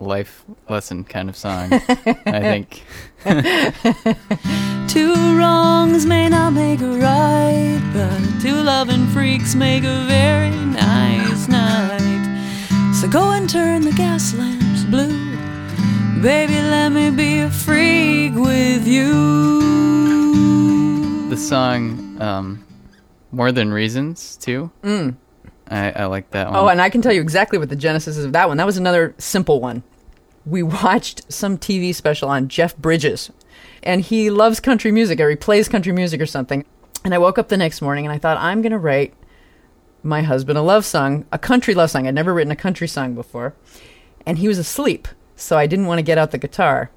life 0.00 0.44
lesson 0.68 1.04
kind 1.04 1.28
of 1.28 1.36
song. 1.36 1.72
I 1.72 1.80
think. 2.40 2.82
Two 4.88 5.14
wrongs 5.38 6.04
may 6.06 6.28
not 6.28 6.52
make 6.52 6.80
a 6.80 6.98
right, 6.98 7.80
but 7.92 8.40
two 8.42 8.54
loving 8.62 9.06
freaks 9.08 9.54
make 9.54 9.82
a 9.84 10.04
very 10.06 10.50
nice 10.50 11.48
night. 11.48 12.92
So 13.00 13.08
go 13.08 13.30
and 13.30 13.48
turn 13.48 13.82
the 13.82 13.92
gas 13.92 14.34
lamps 14.34 14.84
blue. 14.84 15.23
Baby, 16.24 16.54
let 16.54 16.88
me 16.88 17.10
be 17.10 17.40
a 17.40 17.50
freak 17.50 18.32
with 18.34 18.88
you. 18.88 19.12
The 21.28 21.36
song 21.36 22.16
um, 22.18 22.64
"More 23.30 23.52
Than 23.52 23.70
Reasons" 23.70 24.38
too. 24.38 24.70
Mm. 24.82 25.16
I, 25.68 25.90
I 25.90 26.04
like 26.06 26.30
that 26.30 26.46
one. 26.46 26.56
Oh, 26.56 26.68
and 26.68 26.80
I 26.80 26.88
can 26.88 27.02
tell 27.02 27.12
you 27.12 27.20
exactly 27.20 27.58
what 27.58 27.68
the 27.68 27.76
genesis 27.76 28.16
is 28.16 28.24
of 28.24 28.32
that 28.32 28.48
one. 28.48 28.56
That 28.56 28.64
was 28.64 28.78
another 28.78 29.14
simple 29.18 29.60
one. 29.60 29.82
We 30.46 30.62
watched 30.62 31.30
some 31.30 31.58
TV 31.58 31.94
special 31.94 32.30
on 32.30 32.48
Jeff 32.48 32.74
Bridges, 32.78 33.30
and 33.82 34.00
he 34.00 34.30
loves 34.30 34.60
country 34.60 34.92
music, 34.92 35.20
or 35.20 35.28
he 35.28 35.36
plays 35.36 35.68
country 35.68 35.92
music 35.92 36.22
or 36.22 36.26
something. 36.26 36.64
And 37.04 37.12
I 37.12 37.18
woke 37.18 37.38
up 37.38 37.48
the 37.48 37.58
next 37.58 37.82
morning 37.82 38.06
and 38.06 38.12
I 38.14 38.18
thought, 38.18 38.38
I'm 38.38 38.62
going 38.62 38.72
to 38.72 38.78
write 38.78 39.12
my 40.02 40.22
husband 40.22 40.56
a 40.56 40.62
love 40.62 40.86
song, 40.86 41.26
a 41.30 41.38
country 41.38 41.74
love 41.74 41.90
song. 41.90 42.06
I'd 42.06 42.14
never 42.14 42.32
written 42.32 42.50
a 42.50 42.56
country 42.56 42.88
song 42.88 43.14
before. 43.14 43.52
And 44.24 44.38
he 44.38 44.48
was 44.48 44.56
asleep, 44.56 45.06
so 45.44 45.58
I 45.58 45.66
didn't 45.66 45.86
want 45.86 45.98
to 45.98 46.02
get 46.02 46.18
out 46.18 46.30
the 46.30 46.38
guitar. 46.38 46.90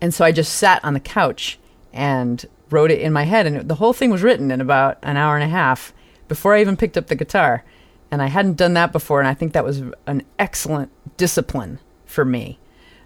And 0.00 0.14
so 0.14 0.24
I 0.24 0.32
just 0.32 0.54
sat 0.54 0.84
on 0.84 0.94
the 0.94 1.00
couch 1.00 1.58
and 1.92 2.44
wrote 2.70 2.90
it 2.90 3.00
in 3.00 3.12
my 3.12 3.24
head. 3.24 3.46
And 3.46 3.68
the 3.68 3.74
whole 3.74 3.92
thing 3.92 4.10
was 4.10 4.22
written 4.22 4.50
in 4.50 4.60
about 4.60 4.98
an 5.02 5.16
hour 5.16 5.34
and 5.34 5.44
a 5.44 5.48
half 5.48 5.92
before 6.28 6.54
I 6.54 6.60
even 6.60 6.76
picked 6.76 6.96
up 6.96 7.08
the 7.08 7.16
guitar. 7.16 7.64
And 8.10 8.22
I 8.22 8.26
hadn't 8.26 8.56
done 8.56 8.74
that 8.74 8.92
before. 8.92 9.18
And 9.18 9.28
I 9.28 9.34
think 9.34 9.52
that 9.52 9.64
was 9.64 9.82
an 10.06 10.22
excellent 10.38 10.90
discipline 11.16 11.80
for 12.06 12.24
me. 12.24 12.58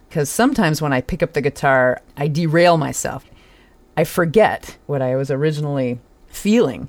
Because 0.07 0.29
sometimes 0.29 0.81
when 0.81 0.93
I 0.93 1.01
pick 1.01 1.23
up 1.23 1.33
the 1.33 1.41
guitar, 1.41 2.01
I 2.15 2.27
derail 2.27 2.77
myself. 2.77 3.25
I 3.97 4.03
forget 4.03 4.77
what 4.85 5.01
I 5.01 5.15
was 5.15 5.31
originally 5.31 5.99
feeling. 6.27 6.87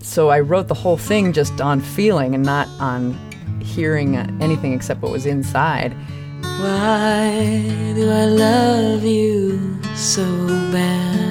So 0.00 0.28
I 0.28 0.40
wrote 0.40 0.66
the 0.66 0.74
whole 0.74 0.96
thing 0.96 1.32
just 1.32 1.60
on 1.60 1.80
feeling 1.80 2.34
and 2.34 2.44
not 2.44 2.68
on 2.80 3.16
hearing 3.60 4.16
anything 4.42 4.72
except 4.72 5.02
what 5.02 5.12
was 5.12 5.24
inside. 5.24 5.94
Why 6.60 7.92
do 7.94 8.10
I 8.10 8.24
love 8.24 9.04
you 9.04 9.60
so 9.94 10.24
bad? 10.72 11.24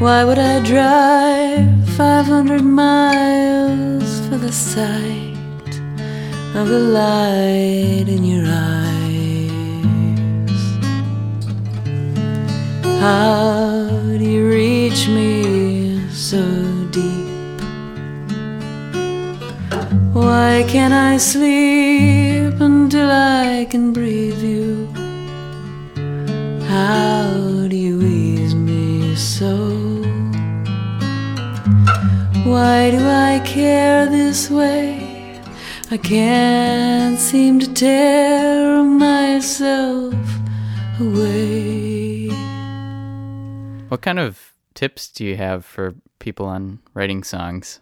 Why 0.00 0.24
would 0.24 0.38
I 0.38 0.62
drive 0.64 1.88
500 1.96 2.62
miles 2.62 4.20
for 4.28 4.36
the 4.36 4.52
sight 4.52 5.72
of 6.54 6.68
the 6.68 6.80
light 6.80 8.06
in 8.08 8.24
your 8.24 8.44
eyes? 8.46 8.94
How 13.00 13.88
do 14.18 14.24
you 14.24 14.48
reach 14.48 15.08
me 15.08 16.08
so 16.10 16.63
Why 20.24 20.64
can't 20.66 20.94
I 20.94 21.18
sleep 21.18 22.58
until 22.58 23.10
I 23.10 23.66
can 23.68 23.92
breathe 23.92 24.42
you? 24.42 24.88
How 26.64 27.68
do 27.68 27.76
you 27.76 28.00
ease 28.00 28.54
me 28.54 29.14
so? 29.16 29.54
Why 32.48 32.90
do 32.90 33.06
I 33.06 33.42
care 33.44 34.06
this 34.06 34.50
way? 34.50 35.42
I 35.90 35.98
can't 35.98 37.18
seem 37.18 37.60
to 37.60 37.70
tear 37.74 38.82
myself 38.82 40.14
away. 41.00 42.28
What 43.88 44.00
kind 44.00 44.18
of 44.18 44.54
tips 44.72 45.08
do 45.08 45.22
you 45.22 45.36
have 45.36 45.66
for 45.66 45.94
people 46.18 46.46
on 46.46 46.78
writing 46.94 47.22
songs? 47.22 47.80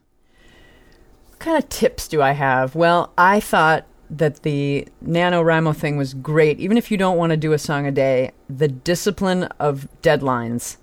Kind 1.42 1.58
of 1.58 1.68
tips 1.68 2.06
do 2.06 2.22
I 2.22 2.32
have? 2.32 2.76
Well, 2.76 3.12
I 3.18 3.40
thought 3.40 3.84
that 4.08 4.44
the 4.44 4.86
NaNoWriMo 5.04 5.74
thing 5.74 5.96
was 5.96 6.14
great. 6.14 6.60
Even 6.60 6.76
if 6.76 6.88
you 6.88 6.96
don't 6.96 7.18
want 7.18 7.30
to 7.30 7.36
do 7.36 7.52
a 7.52 7.58
song 7.58 7.84
a 7.84 7.90
day, 7.90 8.30
the 8.48 8.68
discipline 8.68 9.44
of 9.58 9.88
deadlines 10.02 10.76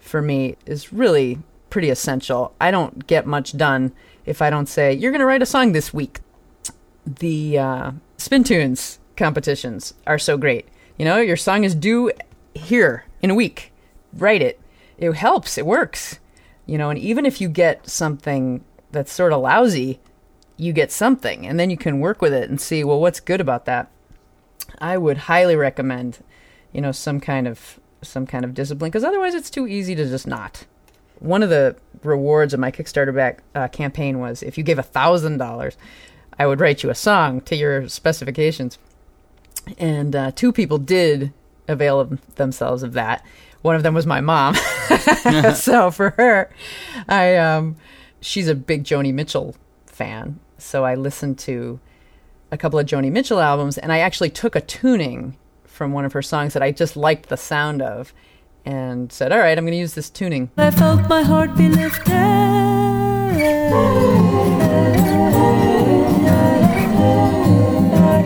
for 0.00 0.20
me 0.20 0.56
is 0.66 0.92
really 0.92 1.38
pretty 1.70 1.90
essential. 1.90 2.52
I 2.60 2.72
don't 2.72 3.06
get 3.06 3.24
much 3.24 3.56
done 3.56 3.92
if 4.26 4.42
I 4.42 4.50
don't 4.50 4.66
say, 4.66 4.92
you're 4.92 5.12
going 5.12 5.20
to 5.20 5.26
write 5.26 5.42
a 5.42 5.46
song 5.46 5.70
this 5.70 5.94
week. 5.94 6.18
The 7.06 7.60
uh, 7.60 7.92
Spin 8.16 8.42
Tunes 8.42 8.98
competitions 9.16 9.94
are 10.08 10.18
so 10.18 10.36
great. 10.36 10.66
You 10.98 11.04
know, 11.04 11.18
your 11.18 11.36
song 11.36 11.62
is 11.62 11.76
due 11.76 12.10
here 12.52 13.04
in 13.22 13.30
a 13.30 13.36
week. 13.36 13.72
Write 14.12 14.42
it. 14.42 14.58
It 14.98 15.12
helps. 15.12 15.56
It 15.56 15.66
works. 15.66 16.18
You 16.66 16.78
know, 16.78 16.90
and 16.90 16.98
even 16.98 17.26
if 17.26 17.40
you 17.40 17.48
get 17.48 17.88
something 17.88 18.64
that's 18.92 19.12
sort 19.12 19.32
of 19.32 19.40
lousy, 19.40 20.00
you 20.56 20.72
get 20.72 20.92
something 20.92 21.46
and 21.46 21.58
then 21.58 21.70
you 21.70 21.76
can 21.76 22.00
work 22.00 22.20
with 22.20 22.32
it 22.32 22.50
and 22.50 22.60
see, 22.60 22.84
well, 22.84 23.00
what's 23.00 23.20
good 23.20 23.40
about 23.40 23.64
that? 23.64 23.90
I 24.78 24.98
would 24.98 25.18
highly 25.18 25.56
recommend, 25.56 26.18
you 26.72 26.80
know, 26.80 26.92
some 26.92 27.20
kind 27.20 27.48
of 27.48 27.80
some 28.02 28.26
kind 28.26 28.44
of 28.44 28.54
discipline 28.54 28.90
because 28.90 29.04
otherwise 29.04 29.34
it's 29.34 29.50
too 29.50 29.66
easy 29.66 29.94
to 29.94 30.06
just 30.06 30.26
not. 30.26 30.64
One 31.18 31.42
of 31.42 31.50
the 31.50 31.76
rewards 32.02 32.54
of 32.54 32.60
my 32.60 32.70
Kickstarter 32.70 33.14
back 33.14 33.42
uh, 33.54 33.68
campaign 33.68 34.20
was 34.20 34.42
if 34.42 34.56
you 34.56 34.64
gave 34.64 34.78
a 34.78 34.82
thousand 34.82 35.38
dollars, 35.38 35.76
I 36.38 36.46
would 36.46 36.60
write 36.60 36.82
you 36.82 36.90
a 36.90 36.94
song 36.94 37.40
to 37.42 37.56
your 37.56 37.88
specifications. 37.88 38.78
And 39.76 40.16
uh, 40.16 40.30
two 40.32 40.52
people 40.52 40.78
did 40.78 41.32
avail 41.68 42.00
of 42.00 42.34
themselves 42.36 42.82
of 42.82 42.94
that. 42.94 43.24
One 43.62 43.76
of 43.76 43.82
them 43.82 43.92
was 43.92 44.06
my 44.06 44.20
mom. 44.20 44.54
so 45.54 45.90
for 45.90 46.10
her, 46.10 46.50
I 47.08 47.36
um, 47.36 47.76
she's 48.20 48.48
a 48.48 48.54
big 48.54 48.84
Joni 48.84 49.12
Mitchell 49.12 49.54
fan. 49.86 50.38
So 50.58 50.84
I 50.84 50.94
listened 50.94 51.38
to 51.40 51.80
a 52.50 52.56
couple 52.56 52.78
of 52.78 52.86
Joni 52.86 53.10
Mitchell 53.10 53.40
albums, 53.40 53.78
and 53.78 53.92
I 53.92 53.98
actually 53.98 54.30
took 54.30 54.54
a 54.54 54.60
tuning 54.60 55.36
from 55.64 55.92
one 55.92 56.04
of 56.04 56.12
her 56.12 56.22
songs 56.22 56.52
that 56.52 56.62
I 56.62 56.72
just 56.72 56.96
liked 56.96 57.28
the 57.28 57.36
sound 57.36 57.80
of, 57.80 58.12
and 58.64 59.10
said, 59.10 59.32
"All 59.32 59.38
right, 59.38 59.56
I'm 59.56 59.64
going 59.64 59.72
to 59.72 59.78
use 59.78 59.94
this 59.94 60.10
tuning." 60.10 60.50
I 60.56 60.70
felt 60.70 61.08
my 61.08 61.22
heart 61.22 61.56
be 61.56 61.68
lifted. 61.68 62.10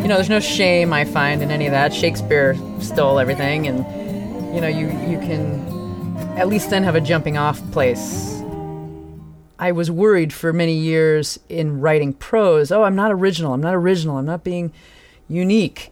You 0.03 0.09
know, 0.09 0.17
there's 0.17 0.29
no 0.29 0.41
shame 0.41 0.93
I 0.93 1.05
find 1.05 1.43
in 1.43 1.51
any 1.51 1.67
of 1.67 1.73
that. 1.73 1.95
Shakespeare 1.95 2.57
stole 2.81 3.19
everything, 3.19 3.67
and 3.69 3.79
you 4.55 4.61
know, 4.61 4.69
you 4.69 4.87
you 5.09 5.19
can 5.19 5.63
at 6.37 6.49
least 6.49 6.71
then 6.71 6.83
have 6.83 6.97
a 6.97 7.01
jumping 7.01 7.37
off 7.37 7.61
place. 7.71 8.34
I 9.65 9.73
was 9.73 9.91
worried 9.91 10.31
for 10.31 10.53
many 10.53 10.75
years 10.75 11.39
in 11.49 11.81
writing 11.81 12.13
prose. 12.13 12.71
Oh, 12.71 12.83
I'm 12.83 12.95
not 12.95 13.11
original. 13.11 13.55
I'm 13.55 13.63
not 13.63 13.75
original. 13.75 14.19
I'm 14.19 14.27
not 14.27 14.45
being 14.45 14.75
unique, 15.27 15.91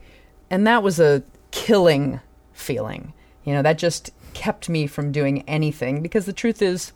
and 0.51 0.67
that 0.67 0.83
was 0.83 1.01
a 1.01 1.23
killing 1.53 2.21
feeling. 2.53 3.15
You 3.45 3.55
know, 3.55 3.63
that 3.63 3.79
just 3.79 4.11
kept 4.35 4.69
me 4.69 4.87
from 4.87 5.11
doing 5.11 5.43
anything 5.49 6.03
because 6.03 6.27
the 6.27 6.35
truth 6.35 6.61
is 6.61 6.93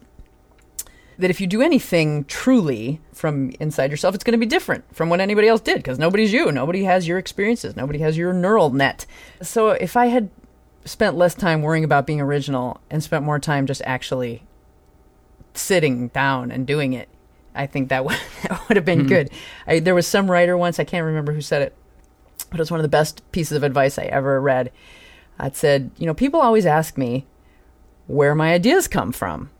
that 1.16 1.30
if 1.30 1.40
you 1.40 1.46
do 1.46 1.62
anything 1.62 2.26
truly 2.26 3.00
from 3.10 3.52
inside 3.58 3.90
yourself, 3.90 4.14
it's 4.14 4.22
going 4.22 4.38
to 4.38 4.38
be 4.38 4.44
different 4.44 4.84
from 4.94 5.08
what 5.08 5.20
anybody 5.20 5.48
else 5.48 5.62
did 5.62 5.78
because 5.78 5.98
nobody's 5.98 6.34
you. 6.34 6.52
Nobody 6.52 6.84
has 6.84 7.08
your 7.08 7.16
experiences. 7.16 7.74
Nobody 7.74 8.00
has 8.00 8.18
your 8.18 8.34
neural 8.34 8.68
net. 8.68 9.06
So 9.40 9.70
if 9.70 9.96
I 9.96 10.08
had 10.08 10.28
spent 10.84 11.16
less 11.16 11.34
time 11.34 11.62
worrying 11.62 11.84
about 11.84 12.06
being 12.06 12.20
original 12.20 12.82
and 12.90 13.02
spent 13.02 13.24
more 13.24 13.38
time 13.38 13.64
just 13.64 13.80
actually 13.86 14.42
sitting 15.56 16.08
down 16.08 16.50
and 16.50 16.66
doing 16.66 16.92
it, 16.92 17.08
I 17.54 17.66
think 17.66 17.88
that 17.88 18.04
would, 18.06 18.18
that 18.42 18.68
would 18.68 18.76
have 18.76 18.84
been 18.84 19.00
mm-hmm. 19.00 19.08
good. 19.08 19.30
I, 19.66 19.80
there 19.80 19.94
was 19.94 20.06
some 20.06 20.30
writer 20.30 20.56
once, 20.56 20.78
I 20.78 20.84
can't 20.84 21.04
remember 21.04 21.32
who 21.32 21.40
said 21.40 21.62
it, 21.62 21.74
but 22.50 22.58
it 22.58 22.62
was 22.62 22.70
one 22.70 22.80
of 22.80 22.84
the 22.84 22.88
best 22.88 23.22
pieces 23.32 23.56
of 23.56 23.62
advice 23.62 23.98
I 23.98 24.04
ever 24.04 24.40
read. 24.40 24.70
It 25.40 25.56
said, 25.56 25.90
You 25.98 26.06
know, 26.06 26.14
people 26.14 26.40
always 26.40 26.66
ask 26.66 26.96
me 26.96 27.26
where 28.06 28.34
my 28.34 28.52
ideas 28.52 28.88
come 28.88 29.12
from. 29.12 29.50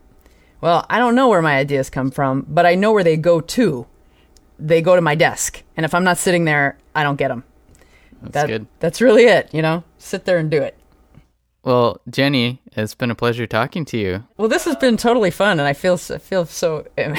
Well, 0.59 0.85
I 0.89 0.97
don't 0.97 1.15
know 1.15 1.29
where 1.29 1.41
my 1.41 1.57
ideas 1.57 1.89
come 1.89 2.09
from, 2.09 2.45
but 2.47 2.65
I 2.65 2.75
know 2.75 2.91
where 2.91 3.03
they 3.03 3.17
go 3.17 3.41
to. 3.41 3.85
They 4.57 4.81
go 4.81 4.95
to 4.95 5.01
my 5.01 5.13
desk. 5.13 5.61
And 5.75 5.85
if 5.85 5.93
I'm 5.93 6.03
not 6.03 6.17
sitting 6.17 6.45
there, 6.45 6.79
I 6.95 7.03
don't 7.03 7.17
get 7.17 7.27
them. 7.27 7.43
That's 8.21 8.33
that, 8.33 8.47
good. 8.47 8.67
That's 8.79 9.01
really 9.01 9.25
it, 9.25 9.53
you 9.53 9.61
know? 9.61 9.83
Sit 9.99 10.25
there 10.25 10.39
and 10.39 10.49
do 10.49 10.61
it. 10.61 10.76
Well, 11.67 11.99
Jenny, 12.09 12.61
it's 12.77 12.95
been 12.95 13.11
a 13.11 13.15
pleasure 13.15 13.45
talking 13.45 13.83
to 13.85 13.97
you. 13.97 14.23
Well, 14.37 14.47
this 14.47 14.63
has 14.63 14.77
been 14.77 14.95
totally 14.95 15.31
fun, 15.31 15.59
and 15.59 15.67
I 15.67 15.73
feel 15.73 15.95
I 15.95 16.17
feel 16.17 16.45
so 16.45 16.87
um, 16.97 17.17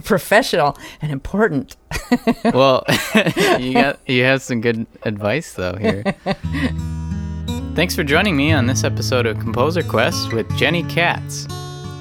professional 0.02 0.76
and 1.00 1.12
important. 1.12 1.76
well, 2.52 2.84
you 3.60 3.74
got 3.74 4.00
you 4.08 4.24
have 4.24 4.42
some 4.42 4.60
good 4.60 4.84
advice 5.04 5.52
though 5.52 5.76
here. 5.76 6.02
Thanks 7.76 7.94
for 7.94 8.02
joining 8.02 8.36
me 8.36 8.50
on 8.50 8.66
this 8.66 8.82
episode 8.82 9.26
of 9.26 9.38
Composer 9.38 9.84
Quest 9.84 10.32
with 10.32 10.52
Jenny 10.56 10.82
Katz. 10.82 11.46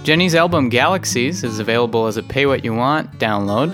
Jenny's 0.01 0.33
album 0.33 0.69
Galaxies 0.69 1.43
is 1.43 1.59
available 1.59 2.07
as 2.07 2.17
a 2.17 2.23
pay 2.23 2.47
what 2.47 2.65
you 2.65 2.73
want 2.73 3.19
download 3.19 3.71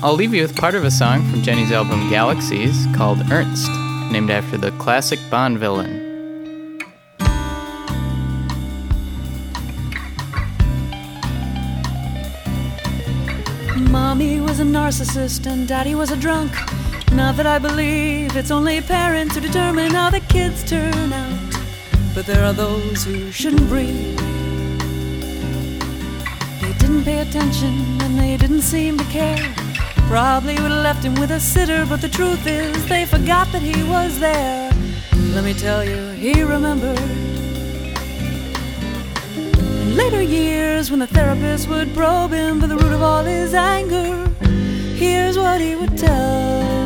I'll 0.02 0.14
leave 0.14 0.34
you 0.34 0.42
with 0.42 0.56
part 0.56 0.74
of 0.74 0.84
a 0.84 0.90
song 0.90 1.22
from 1.30 1.42
Jenny's 1.42 1.70
album 1.70 2.10
Galaxies 2.10 2.86
called 2.96 3.18
Ernst, 3.30 3.70
named 4.10 4.30
after 4.30 4.56
the 4.56 4.72
classic 4.72 5.20
Bond 5.30 5.58
villain. 5.58 6.00
Mommy 13.92 14.40
was 14.40 14.58
a 14.58 14.64
narcissist 14.64 15.46
and 15.46 15.68
daddy 15.68 15.94
was 15.94 16.10
a 16.10 16.16
drunk. 16.16 16.52
Not 17.14 17.36
that 17.36 17.46
I 17.46 17.58
believe 17.58 18.36
it's 18.36 18.50
only 18.50 18.80
parents 18.80 19.34
who 19.34 19.40
determine 19.42 19.92
how 19.92 20.08
the 20.10 20.20
kids 20.20 20.64
turn 20.64 21.12
out. 21.12 21.52
But 22.14 22.26
there 22.26 22.42
are 22.44 22.54
those 22.54 23.04
who 23.04 23.30
shouldn't 23.30 23.68
breathe. 23.68 24.18
They 26.60 26.72
didn't 26.78 27.04
pay 27.04 27.20
attention 27.20 28.00
and 28.02 28.18
they 28.18 28.36
didn't 28.36 28.62
seem 28.62 28.96
to 28.96 29.04
care. 29.04 29.54
Probably 30.08 30.54
would 30.54 30.70
have 30.70 30.84
left 30.84 31.04
him 31.04 31.14
with 31.14 31.30
a 31.30 31.40
sitter, 31.40 31.84
but 31.86 32.00
the 32.00 32.08
truth 32.08 32.46
is 32.46 32.86
they 32.88 33.04
forgot 33.04 33.50
that 33.52 33.62
he 33.62 33.82
was 33.84 34.18
there. 34.18 34.72
Let 35.34 35.44
me 35.44 35.54
tell 35.54 35.84
you, 35.84 36.08
he 36.10 36.42
remembered. 36.42 36.98
In 39.36 39.96
later 39.96 40.22
years, 40.22 40.90
when 40.90 41.00
the 41.00 41.06
therapist 41.06 41.68
would 41.68 41.94
probe 41.94 42.32
him 42.32 42.60
for 42.60 42.66
the 42.66 42.76
root 42.76 42.92
of 42.92 43.02
all 43.02 43.22
his 43.22 43.54
anger, 43.54 44.28
here's 44.96 45.36
what 45.36 45.60
he 45.60 45.76
would 45.76 45.96
tell. 45.96 46.81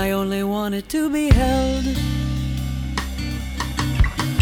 I 0.00 0.12
only 0.12 0.42
wanted 0.42 0.88
to 0.88 1.10
be 1.10 1.28
held. 1.28 1.84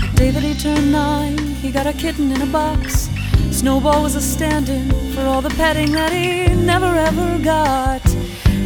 The 0.02 0.12
day 0.14 0.30
that 0.30 0.44
he 0.44 0.54
turned 0.54 0.92
nine, 0.92 1.36
he 1.36 1.72
got 1.72 1.84
a 1.84 1.92
kitten 1.92 2.30
in 2.30 2.40
a 2.42 2.46
box. 2.46 3.08
Snowball 3.50 4.04
was 4.04 4.14
a 4.14 4.20
stand 4.20 4.68
in 4.68 4.88
for 5.14 5.22
all 5.22 5.42
the 5.42 5.50
petting 5.50 5.90
that 5.92 6.12
he 6.12 6.54
never 6.54 6.86
ever 7.08 7.40
got. 7.42 8.02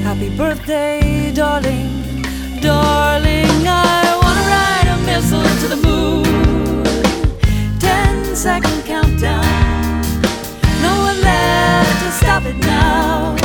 Happy 0.04 0.36
birthday, 0.36 1.32
darling, 1.34 2.20
darling. 2.60 3.66
I 3.66 4.04
wanna 4.22 4.44
ride 4.56 4.88
a 4.94 4.98
missile 5.06 5.50
to 5.62 5.68
the 5.74 5.80
moon. 5.88 6.84
Ten 7.80 8.36
second 8.36 8.84
countdown. 8.84 10.02
No 10.82 10.94
one 11.08 11.18
left 11.22 12.04
to 12.04 12.10
stop 12.20 12.44
it 12.44 12.58
now. 12.58 13.42